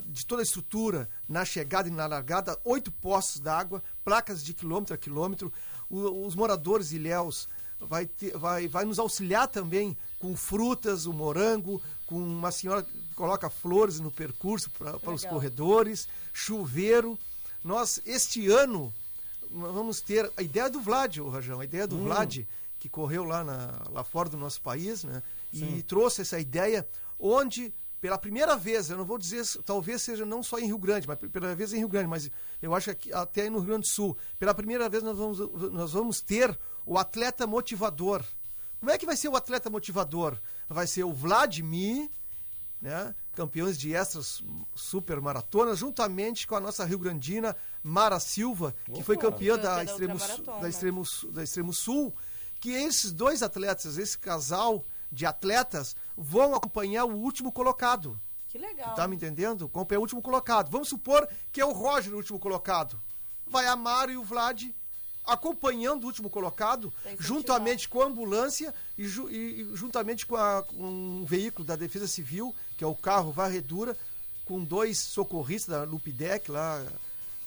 de 0.07 0.25
toda 0.25 0.41
a 0.41 0.43
estrutura, 0.43 1.09
na 1.27 1.43
chegada 1.43 1.87
e 1.87 1.91
na 1.91 2.05
largada, 2.07 2.57
oito 2.63 2.91
postos 2.91 3.39
d'água, 3.41 3.83
placas 4.03 4.43
de 4.43 4.53
quilômetro 4.53 4.93
a 4.93 4.97
quilômetro. 4.97 5.51
O- 5.89 6.25
os 6.25 6.33
moradores 6.35 6.91
ilhéus 6.91 7.47
vai, 7.79 8.05
ter- 8.05 8.37
vai, 8.37 8.67
vai 8.67 8.85
nos 8.85 8.99
auxiliar 8.99 9.47
também 9.47 9.97
com 10.19 10.35
frutas, 10.35 11.05
o 11.05 11.13
morango, 11.13 11.81
com 12.05 12.15
uma 12.15 12.51
senhora 12.51 12.83
que 12.83 13.13
coloca 13.15 13.49
flores 13.49 13.99
no 13.99 14.09
percurso 14.11 14.69
para 14.71 15.11
os 15.11 15.23
corredores, 15.25 16.07
chuveiro. 16.31 17.19
Nós, 17.63 18.01
este 18.05 18.47
ano, 18.49 18.93
vamos 19.51 19.99
ter 20.01 20.31
a 20.37 20.41
ideia 20.41 20.69
do 20.69 20.79
Vlad, 20.79 21.17
o 21.19 21.29
Rajão, 21.29 21.59
a 21.59 21.65
ideia 21.65 21.85
do 21.85 21.97
Vlad, 21.97 22.45
que 22.79 22.87
correu 22.87 23.23
lá, 23.25 23.43
na, 23.43 23.81
lá 23.91 24.03
fora 24.03 24.29
do 24.29 24.37
nosso 24.37 24.61
país, 24.61 25.03
né? 25.03 25.21
E 25.51 25.81
trouxe 25.83 26.21
essa 26.21 26.39
ideia 26.39 26.87
onde, 27.19 27.73
pela 27.99 28.17
primeira 28.17 28.55
vez, 28.55 28.89
eu 28.89 28.97
não 28.97 29.05
vou 29.05 29.17
dizer, 29.17 29.43
talvez 29.63 30.01
seja 30.01 30.25
não 30.25 30.43
só 30.43 30.60
em 30.60 30.65
Rio 30.65 30.77
Grande, 30.77 31.07
mas 31.07 31.17
pela 31.17 31.55
vez 31.55 31.73
em 31.73 31.79
Rio 31.79 31.89
Grande, 31.89 32.07
mas 32.07 32.29
eu 32.62 32.75
acho 32.75 32.86
que 32.86 32.91
aqui, 32.91 33.13
até 33.13 33.49
no 33.49 33.57
Rio 33.60 33.67
Grande 33.67 33.88
do 33.88 33.88
Sul, 33.88 34.17
pela 34.38 34.53
primeira 34.53 34.88
vez 34.88 35.03
nós 35.03 35.17
vamos, 35.17 35.39
nós 35.71 35.93
vamos 35.93 36.21
ter 36.21 36.57
o 36.86 36.97
atleta 36.97 37.47
motivador. 37.47 38.23
Como 38.79 38.91
é 38.91 38.97
que 38.97 39.05
vai 39.05 39.17
ser 39.17 39.27
o 39.29 39.36
atleta 39.36 39.69
motivador? 39.69 40.38
Vai 40.69 40.86
ser 40.86 41.03
o 41.03 41.12
Vladimir, 41.12 42.10
né? 42.79 43.15
campeões 43.33 43.77
de 43.77 43.93
extras 43.93 44.43
super 44.75 45.19
maratonas, 45.19 45.79
juntamente 45.79 46.47
com 46.47 46.55
a 46.55 46.60
nossa 46.60 46.86
Rio 46.86 46.99
Grandina 46.99 47.55
Mara 47.83 48.19
Silva, 48.19 48.75
que 48.93 49.03
foi 49.03 49.17
campeã 49.17 49.57
da 49.57 49.83
Extremo, 49.83 50.17
da, 50.17 50.69
Extremo, 50.69 51.03
da 51.31 51.43
Extremo 51.43 51.73
Sul, 51.73 52.13
que 52.60 52.71
esses 52.71 53.12
dois 53.12 53.41
atletas, 53.41 53.97
esse 53.97 54.17
casal 54.17 54.86
de 55.11 55.25
atletas, 55.25 55.95
vão 56.15 56.53
acompanhar 56.55 57.05
o 57.05 57.15
último 57.15 57.51
colocado. 57.51 58.19
Que 58.47 58.57
legal. 58.57 58.95
Tá 58.95 59.07
me 59.07 59.15
entendendo? 59.15 59.65
Acompanhar 59.65 59.99
o 59.99 60.01
último 60.03 60.21
colocado. 60.21 60.69
Vamos 60.71 60.89
supor 60.89 61.27
que 61.51 61.59
é 61.61 61.65
o 61.65 61.71
Roger 61.73 62.13
o 62.13 62.17
último 62.17 62.39
colocado. 62.39 62.99
Vai 63.45 63.65
a 63.67 63.75
Mara 63.75 64.11
e 64.11 64.17
o 64.17 64.23
Vlad 64.23 64.63
acompanhando 65.25 66.03
o 66.03 66.07
último 66.07 66.29
colocado, 66.29 66.93
incentivar. 67.01 67.27
juntamente 67.27 67.89
com 67.89 68.01
a 68.01 68.05
ambulância 68.05 68.73
e, 68.97 69.05
ju- 69.05 69.29
e- 69.29 69.69
juntamente 69.75 70.25
com, 70.25 70.35
a- 70.37 70.63
com 70.63 70.75
um 71.21 71.25
veículo 71.25 71.65
da 71.67 71.75
Defesa 71.75 72.07
Civil, 72.07 72.55
que 72.77 72.83
é 72.83 72.87
o 72.87 72.95
carro 72.95 73.31
Varredura, 73.31 73.97
com 74.45 74.63
dois 74.63 74.97
socorristas 74.97 75.75
da 75.75 75.83
Lupidec 75.83 76.49
lá. 76.49 76.81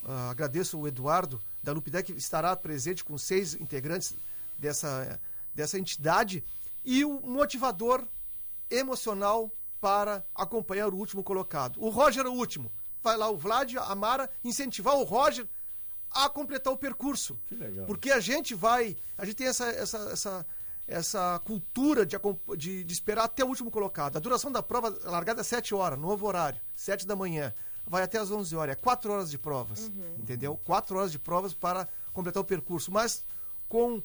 ah, 0.06 0.30
agradeço 0.30 0.78
o 0.78 0.86
Eduardo 0.86 1.40
da 1.62 1.72
Lupidec, 1.72 2.12
estará 2.12 2.54
presente 2.56 3.02
com 3.04 3.16
seis 3.18 3.54
integrantes 3.54 4.14
dessa, 4.58 5.18
dessa 5.54 5.78
entidade. 5.78 6.44
E 6.84 7.04
o 7.04 7.20
motivador 7.20 8.06
emocional 8.70 9.50
para 9.80 10.24
acompanhar 10.34 10.92
o 10.92 10.96
último 10.96 11.22
colocado. 11.22 11.82
O 11.82 11.88
Roger 11.88 12.26
é 12.26 12.28
o 12.28 12.34
último. 12.34 12.70
Vai 13.02 13.16
lá 13.16 13.30
o 13.30 13.36
Vlad, 13.36 13.76
a 13.76 13.94
Mara, 13.94 14.30
incentivar 14.44 14.94
o 14.96 15.04
Roger 15.04 15.48
a 16.10 16.28
completar 16.28 16.72
o 16.72 16.76
percurso. 16.76 17.38
Que 17.46 17.54
legal. 17.54 17.86
Porque 17.86 18.10
a 18.10 18.20
gente 18.20 18.54
vai. 18.54 18.96
A 19.16 19.24
gente 19.24 19.36
tem 19.36 19.46
essa, 19.46 19.66
essa, 19.66 19.98
essa, 20.10 20.46
essa 20.86 21.40
cultura 21.44 22.04
de, 22.04 22.16
de, 22.56 22.84
de 22.84 22.92
esperar 22.92 23.24
até 23.24 23.44
o 23.44 23.48
último 23.48 23.70
colocado. 23.70 24.16
A 24.16 24.20
duração 24.20 24.50
da 24.52 24.62
prova, 24.62 24.98
a 25.04 25.10
largada 25.10 25.40
é 25.40 25.44
7 25.44 25.74
horas, 25.74 25.98
novo 25.98 26.26
horário, 26.26 26.60
7 26.74 27.06
da 27.06 27.16
manhã. 27.16 27.54
Vai 27.86 28.02
até 28.02 28.18
às 28.18 28.30
11 28.30 28.54
horas. 28.54 28.72
É 28.74 28.76
4 28.76 29.12
horas 29.12 29.30
de 29.30 29.38
provas. 29.38 29.90
Entendeu? 30.18 30.60
4 30.64 30.96
horas 30.96 31.10
de 31.10 31.18
provas 31.18 31.54
para 31.54 31.88
completar 32.12 32.42
o 32.42 32.46
percurso. 32.46 32.92
Mas 32.92 33.24
com. 33.68 34.02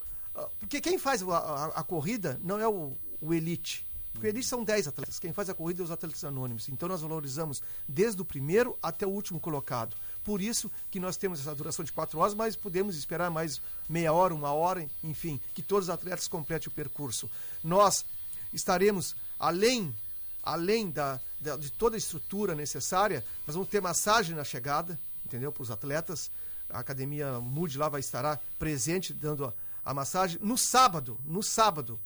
Porque 0.59 0.81
quem 0.81 0.97
faz 0.97 1.21
a, 1.23 1.37
a- 1.37 1.65
a 1.79 1.83
corrida 1.83 2.39
não 2.43 2.59
é 2.59 2.67
o, 2.67 2.95
o 3.21 3.33
elite. 3.33 3.85
Porque 4.13 4.27
elite 4.27 4.47
são 4.47 4.63
10 4.63 4.87
atletas. 4.87 5.19
Quem 5.19 5.33
faz 5.33 5.49
a 5.49 5.53
corrida 5.53 5.81
é 5.81 5.85
os 5.85 5.91
atletas 5.91 6.23
anônimos. 6.23 6.69
Então 6.69 6.87
nós 6.87 7.01
valorizamos 7.01 7.61
desde 7.87 8.21
o 8.21 8.25
primeiro 8.25 8.77
até 8.81 9.05
o 9.05 9.09
último 9.09 9.39
colocado. 9.41 9.95
Por 10.23 10.41
isso 10.41 10.71
que 10.89 10.99
nós 11.01 11.17
temos 11.17 11.41
essa 11.41 11.53
duração 11.53 11.83
de 11.83 11.91
4 11.91 12.17
horas, 12.17 12.33
mas 12.33 12.55
podemos 12.55 12.95
esperar 12.97 13.29
mais 13.29 13.61
meia 13.89 14.13
hora, 14.13 14.33
uma 14.33 14.51
hora, 14.53 14.87
enfim, 15.03 15.39
que 15.53 15.61
todos 15.61 15.89
os 15.89 15.93
atletas 15.93 16.27
completem 16.29 16.69
o 16.69 16.71
percurso. 16.71 17.29
Nós 17.63 18.05
estaremos 18.53 19.15
além 19.39 19.93
além 20.41 20.91
da, 20.91 21.19
da- 21.41 21.57
de 21.57 21.71
toda 21.71 21.95
a 21.95 21.97
estrutura 21.97 22.53
necessária, 22.53 23.25
nós 23.47 23.55
vamos 23.55 23.67
ter 23.69 23.81
massagem 23.81 24.35
na 24.35 24.43
chegada, 24.43 24.99
entendeu? 25.25 25.51
Para 25.51 25.63
os 25.63 25.71
atletas. 25.71 26.29
A 26.69 26.79
academia 26.79 27.39
Mood 27.39 27.77
lá 27.77 27.89
vai 27.89 27.99
estar 27.99 28.39
presente 28.59 29.11
dando 29.11 29.45
a, 29.45 29.53
a 29.85 29.93
massagem. 29.93 30.39
No 30.41 30.57
sábado, 30.57 31.19
no 31.23 31.43
sábado, 31.43 31.99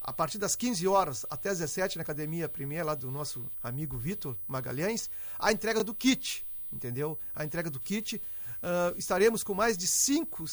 a 0.00 0.12
partir 0.12 0.36
das 0.36 0.56
15 0.56 0.86
horas 0.88 1.24
até 1.30 1.50
as 1.50 1.58
17 1.58 1.96
na 1.96 2.02
academia 2.02 2.48
primeira 2.48 2.84
lá 2.84 2.94
do 2.94 3.10
nosso 3.10 3.50
amigo 3.62 3.96
Vitor 3.96 4.36
Magalhães, 4.48 5.08
a 5.38 5.52
entrega 5.52 5.84
do 5.84 5.94
kit, 5.94 6.44
entendeu? 6.72 7.16
A 7.34 7.44
entrega 7.44 7.70
do 7.70 7.78
kit. 7.78 8.20
Ah, 8.62 8.92
estaremos 8.96 9.42
com 9.42 9.54
mais 9.54 9.78
de 9.78 9.86
cinco, 9.86 10.44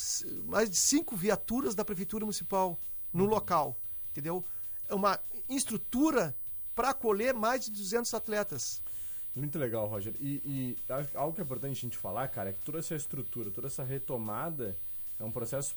mais 0.46 0.70
de 0.70 0.78
cinco 0.78 1.16
viaturas 1.16 1.76
da 1.76 1.84
prefeitura 1.84 2.26
municipal 2.26 2.80
no 3.12 3.26
local, 3.26 3.78
entendeu? 4.12 4.46
É 4.88 4.96
uma 4.96 5.20
estrutura 5.50 6.36
para 6.76 6.92
acolher 6.92 7.34
mais 7.34 7.66
de 7.66 7.72
200 7.72 8.14
atletas. 8.14 8.82
Muito 9.36 9.60
legal, 9.60 9.88
Roger. 9.88 10.16
E, 10.20 10.42
e 10.46 10.78
algo 11.16 11.34
que 11.34 11.42
é 11.42 11.44
importante 11.44 11.72
a 11.72 11.82
gente 11.82 11.98
falar, 11.98 12.28
cara, 12.28 12.50
é 12.50 12.54
que 12.54 12.60
toda 12.60 12.80
essa 12.80 12.96
estrutura, 12.96 13.52
toda 13.52 13.68
essa 13.68 13.84
retomada 13.84 14.76
é 15.20 15.24
um 15.24 15.32
processo, 15.32 15.76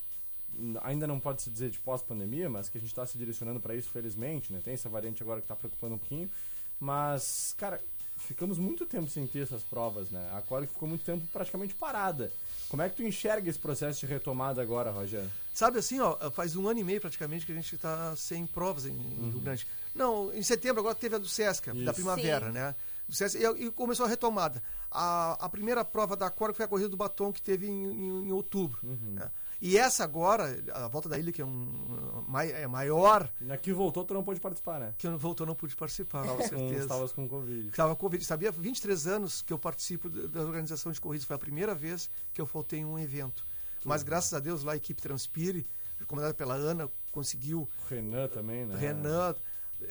ainda 0.83 1.07
não 1.07 1.19
pode 1.21 1.43
se 1.43 1.51
dizer 1.51 1.71
de 1.71 1.79
pós-pandemia, 1.79 2.49
mas 2.49 2.69
que 2.69 2.79
a 2.79 2.81
gente 2.81 2.91
está 2.91 3.07
se 3.07 3.17
direcionando 3.19 3.61
para 3.61 3.75
isso, 3.75 3.91
felizmente, 3.91 4.53
né? 4.53 4.61
Tem 4.63 4.75
essa 4.75 4.89
variante 4.89 5.23
agora 5.23 5.41
que 5.41 5.45
está 5.45 5.57
preocupando 5.57 5.95
um 5.95 5.99
pouquinho. 5.99 6.31
Mas, 6.79 7.55
cara, 7.59 7.81
ficamos 8.17 8.59
muito 8.59 8.87
tempo 8.87 9.09
sem 9.09 9.27
ter 9.27 9.41
essas 9.41 9.63
provas, 9.63 10.11
né? 10.11 10.31
A 10.35 10.41
Cork 10.43 10.67
ficou 10.67 10.89
muito 10.89 11.05
tempo 11.05 11.27
praticamente 11.33 11.75
parada. 11.75 12.33
Como 12.69 12.83
é 12.83 12.89
que 12.89 12.97
tu 12.97 13.03
enxerga 13.03 13.51
esse 13.51 13.59
processo 13.59 14.01
de 14.01 14.07
retomada 14.07 14.63
agora, 14.63 14.91
Roger? 14.91 15.25
Sabe 15.53 15.79
assim, 15.79 16.01
ó, 16.01 16.17
faz 16.31 16.55
um 16.57 16.69
ano 16.69 16.81
e 16.81 16.85
meio 16.85 17.01
praticamente 17.01 17.45
que 17.45 17.53
a 17.53 17.55
gente 17.55 17.75
está 17.75 18.15
sem 18.17 18.47
provas 18.47 18.87
em, 18.87 18.93
em 18.93 19.31
Rio 19.31 19.41
Grande. 19.41 19.67
Não, 19.95 20.33
em 20.33 20.43
setembro 20.43 20.81
agora 20.81 20.95
teve 20.95 21.17
a 21.17 21.19
do 21.19 21.29
Sesca, 21.29 21.75
da 21.75 21.81
Isso. 21.81 21.95
primavera, 21.95 22.47
Sim. 22.47 22.53
né? 22.53 22.75
Do 23.09 23.15
Sesca, 23.15 23.39
e, 23.39 23.67
e 23.67 23.71
começou 23.73 24.07
a 24.07 24.09
retomada. 24.09 24.63
A, 24.91 25.33
a 25.45 25.49
primeira 25.49 25.85
prova 25.85 26.17
da 26.17 26.31
Cora 26.31 26.55
foi 26.55 26.65
a 26.65 26.69
corrida 26.69 26.89
do 26.89 26.97
batom 26.97 27.33
que 27.33 27.43
teve 27.43 27.67
em, 27.67 27.85
em- 27.85 28.29
em 28.29 28.33
outubro. 28.33 28.79
né? 28.83 29.31
E 29.61 29.77
essa 29.77 30.05
agora, 30.05 30.63
a 30.73 30.89
volta 30.89 31.09
da 31.09 31.19
ilha, 31.19 31.31
que 31.31 31.43
é, 31.43 31.45
um, 31.45 32.25
é 32.35 32.67
maior, 32.67 33.31
E 33.41 33.53
aqui 33.53 33.73
voltou, 33.73 34.05
tu 34.05 34.15
não 34.15 34.25
pôde 34.25 34.41
participar, 34.41 34.81
né? 34.81 34.95
que 34.97 35.07
eu 35.07 35.19
voltou, 35.19 35.47
não 35.47 35.55
pude 35.55 35.77
participar, 35.77 36.27
com 36.27 36.39
certeza. 36.41 36.83
estavas 36.83 37.13
com 37.13 37.29
Covid. 37.29 37.69
Estava 37.69 37.95
com 37.95 38.01
Covid. 38.01 38.25
Sabia? 38.25 38.51
23 38.51 39.07
anos 39.07 39.43
que 39.43 39.53
eu 39.53 39.59
participo 39.59 40.09
da 40.09 40.41
organização 40.41 40.91
de 40.91 41.01
corridas. 41.01 41.27
Foi 41.27 41.37
a 41.37 41.39
primeira 41.39 41.75
vez 41.75 42.09
que 42.33 42.41
eu 42.41 42.47
faltei 42.47 42.81
em 42.81 42.85
um 42.87 42.99
evento. 42.99 43.45
Mas 43.85 44.03
graças 44.03 44.33
a 44.33 44.41
Deus 44.41 44.63
lá 44.63 44.73
a 44.73 44.77
equipe 44.77 45.01
Transpire, 45.01 45.67
comandada 46.07 46.35
pela 46.35 46.55
Ana, 46.55 46.91
conseguiu. 47.13 47.69
Renan 47.89 48.29
também, 48.29 48.65
né? 48.65 48.79
Renan, 48.79 49.35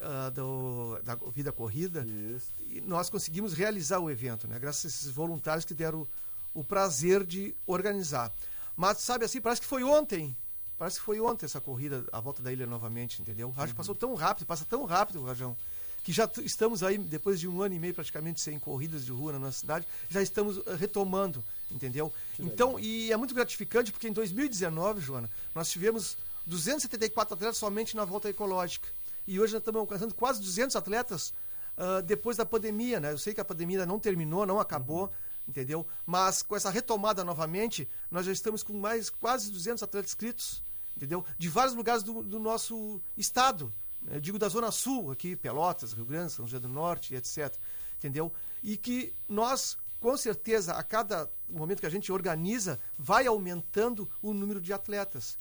ah, 0.01 0.29
do, 0.29 0.99
da 1.03 1.15
Vida 1.33 1.51
Corrida. 1.51 2.05
Isso. 2.05 2.53
E 2.69 2.81
nós 2.81 3.09
conseguimos 3.09 3.53
realizar 3.53 3.99
o 3.99 4.09
evento, 4.09 4.47
né? 4.47 4.57
Graças 4.59 4.85
a 4.85 4.87
esses 4.87 5.11
voluntários 5.11 5.65
que 5.65 5.73
deram 5.73 6.07
o, 6.53 6.61
o 6.61 6.63
prazer 6.63 7.23
de 7.23 7.55
organizar. 7.65 8.33
Mas, 8.79 8.99
sabe 8.99 9.25
assim, 9.25 9.41
parece 9.41 9.59
que 9.59 9.67
foi 9.67 9.83
ontem. 9.83 10.33
Parece 10.77 10.99
que 10.99 11.03
foi 11.03 11.19
ontem 11.19 11.45
essa 11.45 11.59
corrida, 11.59 12.05
a 12.13 12.21
volta 12.21 12.41
da 12.41 12.49
ilha 12.49 12.65
novamente, 12.65 13.21
entendeu? 13.21 13.53
Acho 13.57 13.73
que 13.73 13.77
passou 13.77 13.93
tão 13.93 14.15
rápido, 14.15 14.45
passa 14.45 14.63
tão 14.63 14.85
rápido, 14.85 15.21
Rajão, 15.21 15.57
que 16.01 16.13
já 16.13 16.31
estamos 16.37 16.81
aí, 16.81 16.97
depois 16.97 17.41
de 17.41 17.45
um 17.45 17.61
ano 17.61 17.75
e 17.75 17.79
meio 17.79 17.93
praticamente 17.93 18.39
sem 18.39 18.57
corridas 18.57 19.03
de 19.03 19.11
rua 19.11 19.33
na 19.33 19.39
nossa 19.39 19.59
cidade, 19.59 19.85
já 20.07 20.21
estamos 20.21 20.65
eh, 20.65 20.75
retomando, 20.75 21.43
entendeu? 21.69 22.13
então, 22.39 22.79
e 22.79 23.11
é 23.11 23.17
muito 23.17 23.35
gratificante 23.35 23.91
porque 23.91 24.07
em 24.07 24.13
2019, 24.13 25.01
Joana, 25.01 25.29
nós 25.53 25.69
tivemos 25.69 26.15
274 26.45 27.33
atletas 27.33 27.57
somente 27.57 27.97
na 27.97 28.05
volta 28.05 28.29
ecológica. 28.29 28.87
E 29.27 29.41
hoje 29.41 29.51
nós 29.51 29.59
estamos 29.59 29.81
alcançando 29.81 30.15
quase 30.15 30.39
200 30.39 30.77
atletas 30.77 31.33
ah, 31.77 31.99
depois 31.99 32.37
da 32.37 32.45
pandemia, 32.45 32.99
né? 32.99 33.11
Eu 33.11 33.17
sei 33.17 33.33
que 33.33 33.41
a 33.41 33.45
pandemia 33.45 33.85
não 33.85 33.99
terminou, 33.99 34.45
não 34.45 34.57
acabou, 34.57 35.11
entendeu? 35.49 35.85
Mas 36.05 36.41
com 36.41 36.55
essa 36.55 36.69
retomada 36.69 37.23
novamente, 37.23 37.89
nós 38.09 38.25
já 38.25 38.31
estamos 38.31 38.61
com 38.61 38.73
mais 38.73 39.09
quase 39.09 39.51
200 39.51 39.81
atletas 39.81 40.11
inscritos, 40.11 40.63
entendeu? 40.95 41.25
De 41.37 41.49
vários 41.49 41.75
lugares 41.75 42.03
do, 42.03 42.21
do 42.23 42.39
nosso 42.39 43.01
estado. 43.17 43.73
né? 44.01 44.17
Eu 44.17 44.21
digo 44.21 44.37
da 44.37 44.47
Zona 44.47 44.71
Sul, 44.71 45.11
aqui, 45.11 45.35
Pelotas, 45.35 45.91
Rio 45.91 46.05
Grande, 46.05 46.31
São 46.31 46.45
José 46.45 46.59
do 46.59 46.69
Norte, 46.69 47.15
etc. 47.15 47.53
Entendeu? 47.97 48.31
E 48.61 48.77
que 48.77 49.13
nós, 49.27 49.77
com 49.99 50.15
certeza, 50.15 50.73
a 50.73 50.83
cada 50.83 51.29
momento 51.49 51.79
que 51.79 51.87
a 51.87 51.91
gente 51.91 52.11
organiza, 52.11 52.79
vai 52.97 53.25
aumentando 53.25 54.09
o 54.21 54.33
número 54.33 54.61
de 54.61 54.71
atletas. 54.71 55.37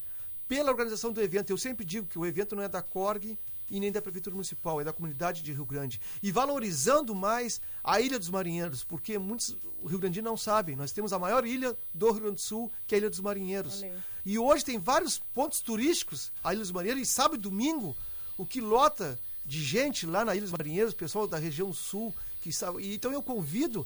Pela 0.47 0.71
organização 0.71 1.13
do 1.13 1.21
evento, 1.21 1.51
eu 1.51 1.57
sempre 1.57 1.85
digo 1.85 2.07
que 2.07 2.17
o 2.17 2.25
evento 2.25 2.55
não 2.55 2.63
é 2.63 2.67
da 2.67 2.81
CORG 2.81 3.37
e 3.69 3.79
nem 3.79 3.91
da 3.91 4.01
Prefeitura 4.01 4.35
Municipal, 4.35 4.81
é 4.81 4.83
da 4.83 4.93
comunidade 4.93 5.41
de 5.41 5.53
Rio 5.53 5.65
Grande. 5.65 5.99
E 6.21 6.31
valorizando 6.31 7.13
mais 7.13 7.61
a 7.83 7.99
Ilha 7.99 8.17
dos 8.17 8.29
Marinheiros, 8.29 8.83
porque 8.83 9.17
muitos 9.17 9.55
o 9.81 9.87
Rio 9.87 9.99
Grande 9.99 10.21
não 10.21 10.35
sabem, 10.35 10.75
nós 10.75 10.91
temos 10.91 11.13
a 11.13 11.19
maior 11.19 11.45
ilha 11.45 11.75
do 11.93 12.11
Rio 12.11 12.21
Grande 12.21 12.35
do 12.35 12.41
Sul, 12.41 12.71
que 12.85 12.95
é 12.95 12.97
a 12.97 12.99
Ilha 12.99 13.09
dos 13.09 13.19
Marinheiros. 13.19 13.83
Aí. 13.83 13.93
E 14.25 14.37
hoje 14.37 14.65
tem 14.65 14.77
vários 14.77 15.19
pontos 15.33 15.61
turísticos, 15.61 16.31
a 16.43 16.53
Ilha 16.53 16.61
dos 16.61 16.71
Marinheiros, 16.71 17.03
e 17.03 17.11
sábado 17.11 17.35
e 17.35 17.41
domingo, 17.41 17.95
o 18.37 18.45
que 18.45 18.59
lota 18.59 19.19
de 19.45 19.63
gente 19.63 20.05
lá 20.05 20.25
na 20.25 20.33
Ilha 20.35 20.43
dos 20.43 20.51
Marinheiros, 20.51 20.93
pessoal 20.93 21.27
da 21.27 21.37
região 21.37 21.73
sul, 21.73 22.13
que 22.41 22.51
sabe, 22.51 22.93
então 22.93 23.11
eu 23.11 23.21
convido, 23.21 23.85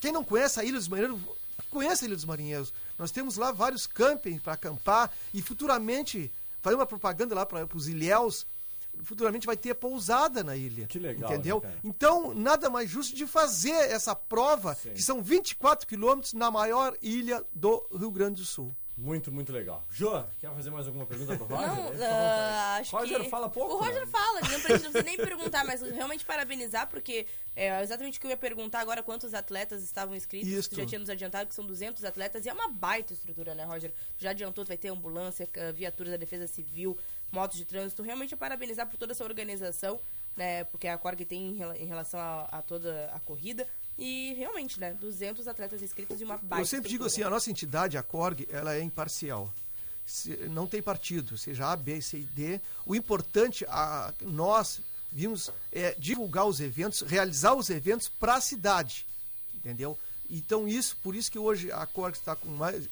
quem 0.00 0.12
não 0.12 0.24
conhece 0.24 0.58
a 0.58 0.64
Ilha 0.64 0.78
dos 0.78 0.88
Marinheiros, 0.88 1.20
conheça 1.70 2.04
a 2.04 2.06
Ilha 2.06 2.16
dos 2.16 2.24
Marinheiros. 2.24 2.72
Nós 2.98 3.10
temos 3.10 3.36
lá 3.36 3.52
vários 3.52 3.86
campings 3.86 4.42
para 4.42 4.54
acampar 4.54 5.12
e 5.32 5.42
futuramente, 5.42 6.32
fazer 6.60 6.76
uma 6.76 6.86
propaganda 6.86 7.34
lá 7.34 7.44
para 7.44 7.66
os 7.74 7.88
ilhéus, 7.88 8.46
futuramente 9.02 9.46
vai 9.46 9.56
ter 9.56 9.74
pousada 9.74 10.42
na 10.42 10.56
ilha. 10.56 10.86
Que 10.86 10.98
legal, 10.98 11.30
Entendeu? 11.30 11.56
né, 11.56 11.68
cara? 11.68 11.80
Então, 11.84 12.34
nada 12.34 12.68
mais 12.70 12.88
justo 12.90 13.14
de 13.14 13.26
fazer 13.26 13.90
essa 13.90 14.14
prova, 14.14 14.74
Sim. 14.74 14.90
que 14.90 15.02
são 15.02 15.22
24 15.22 15.86
quilômetros 15.86 16.32
na 16.32 16.50
maior 16.50 16.96
ilha 17.02 17.44
do 17.54 17.86
Rio 17.92 18.10
Grande 18.10 18.40
do 18.40 18.46
Sul. 18.46 18.74
Muito, 18.98 19.30
muito 19.30 19.52
legal. 19.52 19.84
Jô, 19.90 20.24
quer 20.40 20.50
fazer 20.54 20.70
mais 20.70 20.86
alguma 20.86 21.04
pergunta 21.04 21.36
pro 21.36 21.44
Roger? 21.44 21.68
Não, 21.68 21.76
vontade. 21.84 22.80
acho 22.80 22.96
Roger 22.96 23.20
que... 23.20 23.28
fala 23.28 23.50
pouco. 23.50 23.74
O 23.74 23.78
Roger 23.78 24.00
né? 24.00 24.06
fala, 24.06 24.40
não 24.40 24.48
precisa, 24.48 24.72
não 24.72 24.92
precisa 24.92 25.02
nem 25.02 25.16
perguntar, 25.20 25.66
mas 25.66 25.82
realmente 25.82 26.24
parabenizar, 26.24 26.88
porque 26.88 27.26
é 27.54 27.82
exatamente 27.82 28.16
o 28.16 28.20
que 28.20 28.26
eu 28.26 28.30
ia 28.30 28.38
perguntar 28.38 28.80
agora, 28.80 29.02
quantos 29.02 29.34
atletas 29.34 29.82
estavam 29.82 30.16
inscritos, 30.16 30.48
Isso. 30.48 30.70
tu 30.70 30.76
já 30.76 30.86
tinha 30.86 30.98
nos 30.98 31.10
adiantado 31.10 31.46
que 31.46 31.54
são 31.54 31.66
200 31.66 32.02
atletas, 32.06 32.46
e 32.46 32.48
é 32.48 32.52
uma 32.54 32.68
baita 32.68 33.12
estrutura, 33.12 33.54
né, 33.54 33.64
Roger? 33.64 33.92
Já 34.16 34.30
adiantou, 34.30 34.64
tu 34.64 34.68
vai 34.68 34.78
ter 34.78 34.88
ambulância, 34.88 35.46
viaturas 35.74 36.12
da 36.12 36.16
Defesa 36.16 36.46
Civil, 36.46 36.96
motos 37.32 37.58
de 37.58 37.64
trânsito, 37.64 38.02
realmente 38.02 38.34
é 38.34 38.36
parabenizar 38.36 38.86
por 38.86 38.96
toda 38.96 39.12
essa 39.12 39.24
organização, 39.24 40.00
né, 40.36 40.64
porque 40.64 40.86
a 40.88 40.96
Corg 40.98 41.24
tem 41.24 41.50
em 41.50 41.54
rela- 41.54 41.76
em 41.78 41.86
relação 41.86 42.20
a, 42.20 42.42
a 42.44 42.62
toda 42.62 43.10
a 43.12 43.20
corrida, 43.20 43.66
e 43.98 44.34
realmente, 44.34 44.78
né, 44.78 44.92
200 44.94 45.48
atletas 45.48 45.80
inscritos 45.82 46.20
e 46.20 46.24
uma 46.24 46.36
baita 46.36 46.60
Eu 46.62 46.66
sempre 46.66 46.88
digo 46.90 47.04
assim, 47.04 47.22
a 47.22 47.30
nossa 47.30 47.50
entidade, 47.50 47.96
a 47.96 48.02
Corg, 48.02 48.46
ela 48.50 48.74
é 48.74 48.82
imparcial. 48.82 49.52
Se- 50.04 50.36
não 50.50 50.66
tem 50.66 50.82
partido, 50.82 51.36
seja 51.38 51.72
A, 51.72 51.76
B, 51.76 52.00
C 52.02 52.18
e 52.18 52.22
D. 52.24 52.60
O 52.84 52.94
importante, 52.94 53.64
a, 53.68 54.12
nós 54.20 54.80
vimos 55.10 55.50
é 55.72 55.94
divulgar 55.98 56.46
os 56.46 56.60
eventos, 56.60 57.00
realizar 57.00 57.54
os 57.54 57.70
eventos 57.70 58.06
para 58.08 58.34
a 58.34 58.40
cidade, 58.40 59.06
entendeu? 59.54 59.98
Então 60.28 60.68
isso, 60.68 60.96
por 61.02 61.14
isso 61.14 61.30
que 61.32 61.38
hoje 61.38 61.72
a 61.72 61.86
Corg 61.86 62.14
está 62.14 62.36
com 62.36 62.48
mais, 62.50 62.86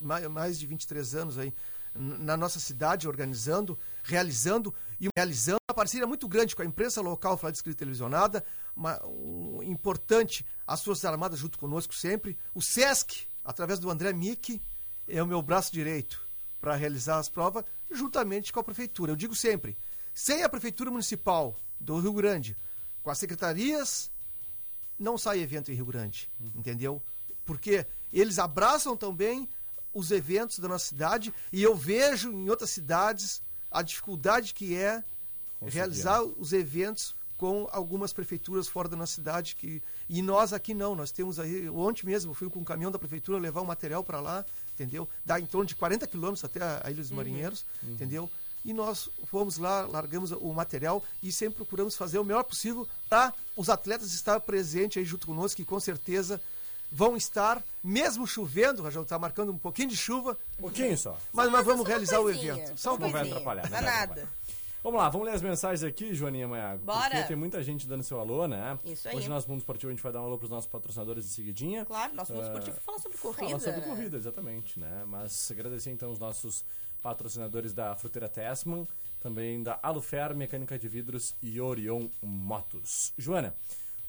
mais, 0.00 0.26
mais 0.28 0.58
de 0.58 0.66
23 0.66 1.14
anos 1.14 1.38
aí 1.38 1.52
na 1.94 2.36
nossa 2.36 2.58
cidade, 2.58 3.06
organizando, 3.06 3.78
realizando 4.02 4.74
e 5.00 5.08
realizando 5.16 5.58
uma 5.68 5.74
parceria 5.74 6.06
muito 6.06 6.26
grande 6.26 6.56
com 6.56 6.62
a 6.62 6.64
imprensa 6.64 7.00
local, 7.00 7.36
falar 7.36 7.50
de 7.50 7.58
escrita 7.58 7.78
televisionada, 7.78 8.44
uma, 8.74 9.04
um, 9.06 9.62
importante 9.62 10.46
as 10.66 10.82
Forças 10.82 11.04
Armadas 11.04 11.38
junto 11.38 11.58
conosco 11.58 11.94
sempre, 11.94 12.38
o 12.54 12.62
SESC, 12.62 13.26
através 13.44 13.78
do 13.78 13.90
André 13.90 14.12
Mick, 14.12 14.60
é 15.06 15.22
o 15.22 15.26
meu 15.26 15.42
braço 15.42 15.72
direito 15.72 16.26
para 16.60 16.76
realizar 16.76 17.18
as 17.18 17.28
provas, 17.28 17.64
juntamente 17.90 18.52
com 18.52 18.60
a 18.60 18.64
prefeitura. 18.64 19.12
Eu 19.12 19.16
digo 19.16 19.34
sempre, 19.34 19.76
sem 20.14 20.42
a 20.42 20.48
prefeitura 20.48 20.90
municipal 20.90 21.56
do 21.78 21.98
Rio 21.98 22.12
Grande, 22.12 22.56
com 23.02 23.10
as 23.10 23.18
secretarias, 23.18 24.10
não 24.98 25.18
sai 25.18 25.40
evento 25.40 25.70
em 25.70 25.74
Rio 25.74 25.86
Grande, 25.86 26.30
entendeu? 26.54 27.02
Porque 27.44 27.84
eles 28.12 28.38
abraçam 28.38 28.96
também 28.96 29.48
os 29.94 30.10
eventos 30.10 30.58
da 30.58 30.68
nossa 30.68 30.86
cidade 30.86 31.32
e 31.52 31.62
eu 31.62 31.74
vejo 31.74 32.30
em 32.30 32.48
outras 32.48 32.70
cidades 32.70 33.42
a 33.70 33.82
dificuldade 33.82 34.54
que 34.54 34.76
é 34.76 35.02
Conseguir, 35.58 35.76
realizar 35.76 36.22
os 36.22 36.52
eventos 36.52 37.14
com 37.36 37.68
algumas 37.72 38.12
prefeituras 38.12 38.68
fora 38.68 38.88
da 38.88 38.96
nossa 38.96 39.14
cidade 39.14 39.56
que 39.56 39.82
e 40.08 40.22
nós 40.22 40.52
aqui 40.52 40.74
não, 40.74 40.94
nós 40.94 41.10
temos 41.10 41.38
aí 41.38 41.68
ontem 41.68 42.06
mesmo 42.06 42.30
eu 42.30 42.34
fui 42.34 42.48
com 42.48 42.60
um 42.60 42.64
caminhão 42.64 42.90
da 42.90 42.98
prefeitura 42.98 43.38
levar 43.38 43.60
o 43.60 43.66
material 43.66 44.04
para 44.04 44.20
lá, 44.20 44.44
entendeu? 44.74 45.08
Dá 45.24 45.40
em 45.40 45.46
torno 45.46 45.66
de 45.66 45.74
40 45.74 46.06
quilômetros 46.06 46.44
até 46.44 46.62
a 46.62 46.90
Ilha 46.90 47.02
dos 47.02 47.10
Marinheiros, 47.10 47.64
entendeu? 47.82 48.30
E 48.64 48.72
nós 48.72 49.08
fomos 49.26 49.58
lá, 49.58 49.86
largamos 49.86 50.30
o 50.30 50.52
material 50.52 51.02
e 51.22 51.32
sempre 51.32 51.56
procuramos 51.56 51.96
fazer 51.96 52.18
o 52.18 52.24
melhor 52.24 52.44
possível 52.44 52.86
para 53.08 53.34
os 53.56 53.68
atletas 53.68 54.12
estar 54.12 54.38
presentes 54.40 54.98
aí 54.98 55.04
junto 55.04 55.26
conosco, 55.26 55.56
que 55.56 55.64
com 55.64 55.80
certeza 55.80 56.40
vão 56.92 57.16
estar, 57.16 57.62
mesmo 57.82 58.26
chovendo, 58.26 58.88
já 58.90 59.00
está 59.00 59.18
marcando 59.18 59.50
um 59.50 59.58
pouquinho 59.58 59.88
de 59.88 59.96
chuva, 59.96 60.36
Um 60.58 60.62
pouquinho 60.62 60.96
só. 60.96 61.18
mas 61.32 61.50
nós 61.50 61.64
vamos 61.64 61.86
realizar 61.88 62.20
o 62.20 62.30
evento. 62.30 62.76
só 62.76 62.94
um 62.94 62.98
Não 62.98 63.10
vai 63.10 63.22
atrapalhar, 63.22 63.62
não 63.64 63.70
vai 63.70 63.80
nada. 63.82 64.02
atrapalhar. 64.12 64.28
Vamos 64.84 64.98
lá, 65.00 65.08
vamos 65.08 65.28
ler 65.28 65.34
as 65.34 65.42
mensagens 65.42 65.84
aqui, 65.84 66.12
Joaninha 66.12 66.48
Maiago. 66.48 66.84
Bora. 66.84 67.08
Porque 67.10 67.28
tem 67.28 67.36
muita 67.36 67.62
gente 67.62 67.86
dando 67.86 68.02
seu 68.02 68.18
alô, 68.18 68.48
né? 68.48 68.76
Isso 68.84 69.08
aí. 69.08 69.14
Hoje 69.16 69.28
no 69.28 69.34
nosso 69.36 69.48
Mundo 69.48 69.60
Esportivo 69.60 69.90
a 69.90 69.94
gente 69.94 70.02
vai 70.02 70.10
dar 70.12 70.20
um 70.20 70.24
alô 70.24 70.36
pros 70.36 70.50
nossos 70.50 70.68
patrocinadores 70.68 71.22
de 71.24 71.30
seguidinha. 71.30 71.84
Claro, 71.84 72.12
nosso 72.14 72.32
mundo 72.32 72.46
esportivo 72.46 72.80
fala 72.80 72.98
sobre 72.98 73.16
corrida. 73.16 73.46
Fala 73.46 73.60
sobre 73.60 73.80
né? 73.80 73.86
corrida, 73.86 74.16
exatamente, 74.16 74.80
né? 74.80 75.04
Mas 75.06 75.48
agradecer 75.52 75.90
então 75.90 76.10
os 76.10 76.18
nossos 76.18 76.64
patrocinadores 77.00 77.72
da 77.72 77.94
Fruteira 77.94 78.28
Tessman, 78.28 78.86
também 79.20 79.62
da 79.62 79.78
Alufer, 79.80 80.34
Mecânica 80.34 80.76
de 80.76 80.88
Vidros 80.88 81.32
e 81.40 81.60
Orion 81.60 82.08
Motos. 82.20 83.12
Joana, 83.16 83.54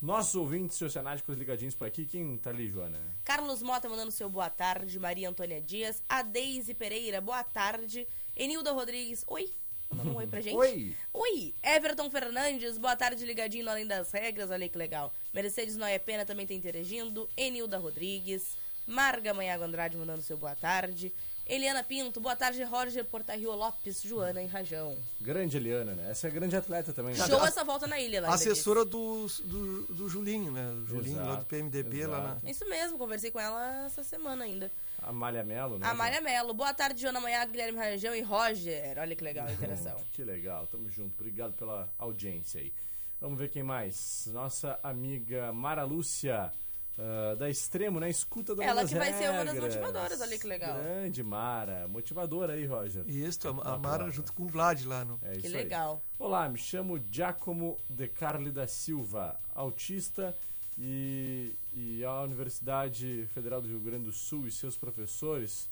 nossos 0.03 0.35
ouvintes 0.35 0.81
oceanáticos 0.81 1.37
ligadinhos 1.37 1.73
por 1.73 1.87
aqui, 1.87 2.05
quem 2.05 2.37
tá 2.37 2.49
ali, 2.49 2.69
Joana? 2.69 2.99
Carlos 3.23 3.63
Mota 3.63 3.87
mandando 3.87 4.11
seu 4.11 4.29
boa 4.29 4.49
tarde. 4.49 4.99
Maria 4.99 5.29
Antônia 5.29 5.61
Dias. 5.61 6.03
A 6.09 6.21
Deise 6.21 6.73
Pereira, 6.73 7.21
boa 7.21 7.41
tarde. 7.41 8.05
Enilda 8.35 8.73
Rodrigues, 8.73 9.23
oi. 9.27 9.49
Manda 9.89 10.09
um 10.09 10.15
oi 10.17 10.27
pra 10.27 10.41
gente. 10.41 10.57
Oi. 10.57 10.93
Oi. 11.13 11.55
Everton 11.63 12.09
Fernandes, 12.09 12.77
boa 12.77 12.97
tarde, 12.97 13.25
ligadinho 13.25 13.63
no 13.63 13.71
Além 13.71 13.87
das 13.87 14.11
Regras. 14.11 14.51
Olha 14.51 14.63
aí 14.65 14.69
que 14.69 14.77
legal. 14.77 15.13
Mercedes 15.33 15.77
Noia 15.77 15.99
Pena 16.01 16.25
também 16.25 16.45
tá 16.45 16.53
interagindo. 16.53 17.29
Enilda 17.37 17.77
Rodrigues. 17.77 18.57
Marga 18.85 19.33
Manhago 19.33 19.63
Andrade 19.63 19.95
mandando 19.95 20.21
seu 20.21 20.35
boa 20.35 20.53
tarde. 20.55 21.13
Eliana 21.45 21.83
Pinto, 21.83 22.21
boa 22.21 22.35
tarde, 22.37 22.63
Roger 22.63 23.03
Portarrio 23.03 23.51
Lopes, 23.53 24.01
Joana 24.01 24.41
em 24.41 24.47
Rajão. 24.47 24.97
Grande 25.19 25.57
Eliana, 25.57 25.93
né? 25.93 26.09
Essa 26.09 26.27
é 26.29 26.31
grande 26.31 26.55
atleta 26.55 26.93
também. 26.93 27.13
Show 27.15 27.45
essa 27.45 27.65
volta 27.65 27.85
na 27.85 27.99
ilha, 27.99 28.21
lá. 28.21 28.33
assessora 28.33 28.85
do, 28.85 29.27
do, 29.43 29.81
do 29.93 30.09
Julinho, 30.09 30.53
né? 30.53 30.65
O 30.69 30.85
Julinho 30.85 31.17
lá 31.17 31.23
do 31.23 31.29
Exato, 31.31 31.45
PMDB 31.47 32.07
lá 32.07 32.17
na. 32.19 32.29
exato. 32.29 32.49
Isso 32.49 32.69
mesmo, 32.69 32.97
conversei 32.97 33.29
com 33.29 33.41
ela 33.41 33.85
essa 33.85 34.03
semana 34.03 34.45
ainda. 34.45 34.71
A 35.01 35.11
Malha 35.11 35.43
Melo, 35.43 35.77
né? 35.77 35.85
A 35.85 35.93
Maria 35.93 36.21
Melo, 36.21 36.53
boa 36.53 36.73
tarde, 36.73 37.01
Joana 37.01 37.19
Manhago, 37.19 37.51
Guilherme 37.51 37.77
Rajão 37.77 38.15
e 38.15 38.21
Roger. 38.21 38.97
Olha 38.97 39.13
que 39.13 39.23
legal 39.23 39.45
a 39.45 39.51
interação. 39.51 39.99
Que 40.13 40.23
legal, 40.23 40.65
tamo 40.67 40.89
junto. 40.89 41.13
Obrigado 41.19 41.51
pela 41.53 41.89
audiência 41.99 42.61
aí. 42.61 42.71
Vamos 43.19 43.37
ver 43.37 43.49
quem 43.49 43.63
mais. 43.63 44.29
Nossa 44.31 44.79
amiga 44.81 45.51
Mara 45.51 45.83
Lúcia, 45.83 46.53
ah, 46.97 47.35
da 47.35 47.49
Extremo, 47.49 47.99
né? 47.99 48.09
Escuta 48.09 48.55
da 48.55 48.63
Ela 48.63 48.85
que 48.85 48.95
vai 48.95 49.13
ser 49.13 49.29
uma 49.29 49.43
das 49.45 49.59
motivadoras, 49.59 50.21
olha 50.21 50.37
que 50.37 50.47
legal. 50.47 50.77
Grande 50.77 51.23
Mara, 51.23 51.87
motivadora 51.87 52.53
aí, 52.53 52.65
Roger. 52.65 53.03
Isso, 53.07 53.47
a, 53.47 53.73
a 53.73 53.77
Mara 53.77 54.09
junto 54.11 54.31
com 54.33 54.43
o 54.43 54.47
Vlad 54.47 54.83
lá 54.85 55.03
no. 55.03 55.19
É 55.23 55.31
Que 55.33 55.37
isso 55.39 55.47
aí. 55.47 55.53
legal. 55.63 56.01
Olá, 56.19 56.47
me 56.47 56.57
chamo 56.57 57.03
Giacomo 57.09 57.79
De 57.89 58.07
Carli 58.07 58.51
da 58.51 58.67
Silva, 58.67 59.39
autista 59.55 60.35
e, 60.77 61.55
e 61.73 62.03
a 62.03 62.21
Universidade 62.21 63.27
Federal 63.33 63.61
do 63.61 63.67
Rio 63.67 63.79
Grande 63.79 64.05
do 64.05 64.11
Sul 64.11 64.45
e 64.47 64.51
seus 64.51 64.77
professores. 64.77 65.69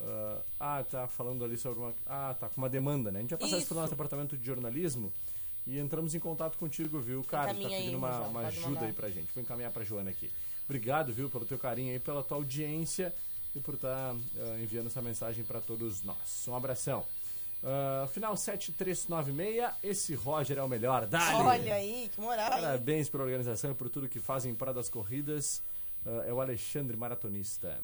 ah, 0.00 0.42
ah, 0.60 0.84
tá 0.84 1.08
falando 1.08 1.44
ali 1.44 1.56
sobre 1.56 1.80
uma. 1.80 1.94
Ah, 2.06 2.34
tá 2.38 2.48
com 2.48 2.58
uma 2.60 2.68
demanda, 2.68 3.10
né? 3.10 3.18
A 3.18 3.22
gente 3.22 3.30
vai 3.30 3.38
passar 3.40 3.56
isso 3.56 3.66
Isso. 3.66 3.74
nosso 3.74 3.90
departamento 3.90 4.36
de 4.36 4.44
jornalismo 4.46 5.12
e 5.66 5.78
entramos 5.78 6.14
em 6.14 6.18
contato 6.20 6.56
contigo, 6.58 7.00
viu, 7.00 7.22
cara? 7.24 7.46
Tá 7.46 7.50
Encaminha 7.52 7.68
aí, 7.76 7.82
pedindo 7.84 7.98
uma, 7.98 8.12
João, 8.12 8.30
uma 8.30 8.40
ajuda 8.46 8.68
mandar. 8.68 8.86
aí 8.86 8.92
pra 8.92 9.10
gente. 9.10 9.32
Vou 9.34 9.42
encaminhar 9.42 9.70
pra 9.72 9.84
Joana 9.84 10.10
aqui. 10.10 10.30
Obrigado, 10.72 11.12
viu, 11.12 11.28
pelo 11.28 11.44
teu 11.44 11.58
carinho 11.58 11.92
aí, 11.92 11.98
pela 11.98 12.22
tua 12.22 12.38
audiência 12.38 13.14
e 13.54 13.60
por 13.60 13.74
estar 13.74 14.16
enviando 14.58 14.86
essa 14.86 15.02
mensagem 15.02 15.44
pra 15.44 15.60
todos 15.60 16.02
nós. 16.02 16.48
Um 16.48 16.56
abração. 16.56 17.04
Ah, 17.62 18.08
final 18.10 18.34
7396, 18.34 19.70
esse 19.84 20.14
Roger 20.14 20.56
é 20.56 20.62
o 20.62 20.68
melhor. 20.68 21.04
Dale! 21.04 21.36
Olha 21.44 21.74
aí, 21.74 22.10
que 22.14 22.18
moral? 22.18 22.48
Parabéns 22.48 23.10
pela 23.10 23.22
organização 23.22 23.72
e 23.72 23.74
por 23.74 23.90
tudo 23.90 24.08
que 24.08 24.18
fazem 24.18 24.54
para 24.54 24.72
das 24.72 24.88
corridas. 24.88 25.60
Ah, 26.06 26.24
é 26.26 26.32
o 26.32 26.40
Alexandre 26.40 26.96
Maratonista. 26.96 27.78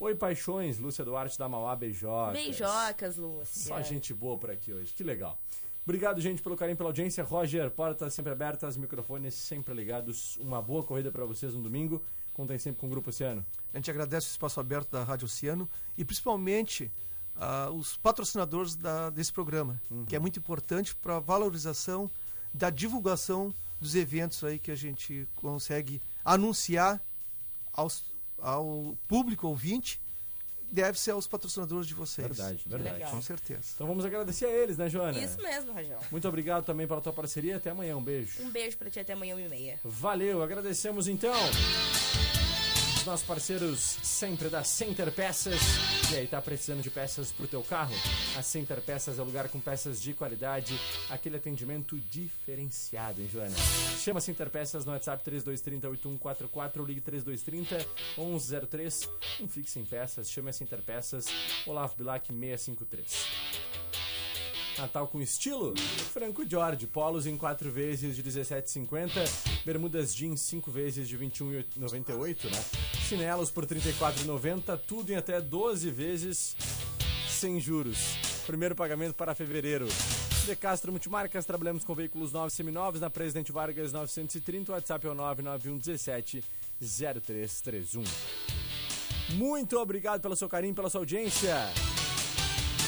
Oi, 0.00 0.16
paixões, 0.16 0.80
Lúcia 0.80 1.04
Duarte 1.04 1.38
da 1.38 1.48
Mauá, 1.48 1.76
beijocas. 1.76 2.32
Beijocas, 2.32 3.16
Lúcia. 3.16 3.62
Só 3.68 3.80
gente 3.80 4.12
boa 4.12 4.36
por 4.36 4.50
aqui 4.50 4.72
hoje, 4.72 4.92
que 4.92 5.04
legal. 5.04 5.38
Obrigado, 5.84 6.18
gente, 6.18 6.42
pelo 6.42 6.56
carinho, 6.56 6.78
pela 6.78 6.88
audiência. 6.88 7.22
Roger, 7.22 7.70
portas 7.70 8.12
sempre 8.14 8.32
abertas, 8.32 8.76
microfones 8.76 9.34
sempre 9.34 9.72
ligados. 9.74 10.36
Uma 10.38 10.60
boa 10.60 10.82
corrida 10.82 11.12
para 11.12 11.26
vocês 11.26 11.54
no 11.54 11.62
domingo. 11.62 12.02
Contem 12.34 12.58
sempre 12.58 12.80
com 12.80 12.86
o 12.86 12.90
Grupo 12.90 13.08
Oceano. 13.10 13.44
A 13.72 13.78
gente 13.78 13.90
agradece 13.90 14.26
o 14.26 14.30
espaço 14.30 14.60
aberto 14.60 14.90
da 14.90 15.02
Rádio 15.04 15.24
Oceano 15.26 15.68
e 15.96 16.04
principalmente 16.04 16.90
ah, 17.36 17.70
os 17.70 17.96
patrocinadores 17.96 18.74
da- 18.76 19.08
desse 19.10 19.32
programa, 19.32 19.80
que 20.06 20.14
é 20.14 20.18
muito 20.18 20.38
importante 20.38 20.94
para 20.96 21.16
a 21.16 21.20
valorização 21.20 22.10
da 22.52 22.70
divulgação 22.70 23.54
dos 23.80 23.94
eventos 23.94 24.42
aí 24.44 24.58
que 24.58 24.70
a 24.70 24.76
gente 24.76 25.26
consegue 25.36 26.00
anunciar 26.24 27.00
aos, 27.72 28.04
ao 28.38 28.96
público 29.08 29.46
ouvinte. 29.48 30.00
Deve 30.70 30.98
ser 30.98 31.12
aos 31.12 31.28
patrocinadores 31.28 31.86
de 31.86 31.94
vocês. 31.94 32.26
Verdade, 32.26 32.64
verdade. 32.66 32.94
legal. 32.94 33.10
Com 33.12 33.22
certeza. 33.22 33.62
Então 33.76 33.86
vamos 33.86 34.04
agradecer 34.04 34.46
a 34.46 34.50
eles, 34.50 34.76
né, 34.76 34.88
Joana? 34.88 35.16
Isso 35.18 35.40
mesmo, 35.40 35.72
Rajão. 35.72 36.00
Muito 36.10 36.26
obrigado 36.26 36.64
também 36.64 36.84
pela 36.88 37.00
tua 37.00 37.12
parceria. 37.12 37.58
Até 37.58 37.70
amanhã. 37.70 37.96
Um 37.96 38.02
beijo. 38.02 38.42
Um 38.42 38.50
beijo 38.50 38.76
pra 38.76 38.90
ti 38.90 38.98
até 38.98 39.12
amanhã, 39.12 39.36
uma 39.36 39.42
e 39.44 39.48
meia. 39.48 39.78
Valeu, 39.84 40.42
agradecemos 40.42 41.06
então 41.06 41.32
os 43.04 43.06
nossos 43.06 43.26
parceiros 43.26 43.98
sempre 44.02 44.48
da 44.48 44.64
Center 44.64 45.12
Peças. 45.12 45.60
E 46.10 46.16
aí, 46.16 46.26
tá 46.26 46.40
precisando 46.40 46.80
de 46.80 46.88
peças 46.88 47.30
pro 47.30 47.46
teu 47.46 47.62
carro? 47.62 47.94
A 48.34 48.42
Center 48.42 48.80
Peças 48.80 49.18
é 49.18 49.22
o 49.22 49.26
lugar 49.26 49.50
com 49.50 49.60
peças 49.60 50.00
de 50.00 50.14
qualidade, 50.14 50.74
aquele 51.10 51.36
atendimento 51.36 52.00
diferenciado, 52.10 53.20
hein, 53.20 53.28
Joana? 53.30 53.54
Chama 54.02 54.22
Center 54.22 54.48
Peças 54.48 54.86
no 54.86 54.92
WhatsApp 54.92 55.22
3230-8144, 55.30 56.86
ligue 56.86 57.02
3230-1103. 57.02 59.10
Um 59.38 59.48
fixe 59.48 59.78
em 59.78 59.84
peças, 59.84 60.30
chame 60.30 60.48
a 60.48 60.52
Center 60.54 60.80
Peças, 60.80 61.26
Olavo 61.66 61.96
Bilac 61.96 62.26
653. 62.26 63.26
Natal 64.78 65.06
com 65.06 65.20
estilo? 65.20 65.74
Franco 66.12 66.48
Jorge, 66.48 66.86
polos 66.86 67.26
em 67.26 67.36
4 67.36 67.70
vezes 67.70 68.16
de 68.16 68.22
17,50, 68.22 69.64
bermudas 69.64 70.14
jeans 70.14 70.40
5 70.40 70.70
vezes 70.70 71.08
de 71.08 71.18
21,98, 71.18 72.50
né? 72.50 72.64
Chinelos 73.04 73.50
por 73.50 73.64
R$ 73.64 73.74
34,90, 73.76 74.80
tudo 74.86 75.12
em 75.12 75.16
até 75.16 75.40
12 75.40 75.90
vezes 75.90 76.56
sem 77.28 77.60
juros. 77.60 78.16
Primeiro 78.46 78.74
pagamento 78.74 79.14
para 79.14 79.34
fevereiro. 79.34 79.86
De 80.46 80.56
Castro 80.56 80.90
Multimarcas, 80.90 81.44
trabalhamos 81.44 81.84
com 81.84 81.94
veículos 81.94 82.32
novos 82.32 82.54
e 82.54 82.56
seminovos 82.56 83.00
na 83.00 83.10
Presidente 83.10 83.52
Vargas 83.52 83.92
930, 83.92 84.72
o 84.72 84.74
WhatsApp 84.74 85.06
é 85.06 85.10
o 85.10 85.14
99117 85.14 86.44
0331. 86.80 88.04
Muito 89.34 89.78
obrigado 89.78 90.20
pelo 90.20 90.36
seu 90.36 90.48
carinho, 90.48 90.74
pela 90.74 90.88
sua 90.88 91.00
audiência. 91.00 91.54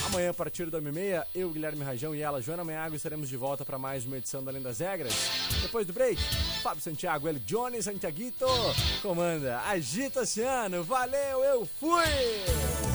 Amanhã, 0.07 0.29
a 0.29 0.33
partir 0.33 0.69
da 0.69 0.81
1h30, 0.81 1.25
eu, 1.35 1.49
Guilherme 1.49 1.83
Rajão 1.83 2.15
e 2.15 2.21
ela, 2.21 2.41
Joana 2.41 2.63
Meago, 2.63 2.95
estaremos 2.95 3.27
de 3.27 3.35
volta 3.35 3.65
para 3.65 3.77
mais 3.77 4.05
uma 4.05 4.17
edição 4.17 4.41
da 4.41 4.51
Além 4.51 4.61
das 4.61 4.79
Regras. 4.79 5.13
Depois 5.61 5.85
do 5.85 5.91
break, 5.91 6.21
Fábio 6.63 6.81
Santiago, 6.81 7.27
ele 7.27 7.39
Johnny 7.39 7.83
Santiaguito, 7.83 8.45
comanda 9.01 9.59
Agita 9.65 10.21
Oceano. 10.21 10.81
Valeu, 10.81 11.43
eu 11.43 11.65
fui! 11.65 12.86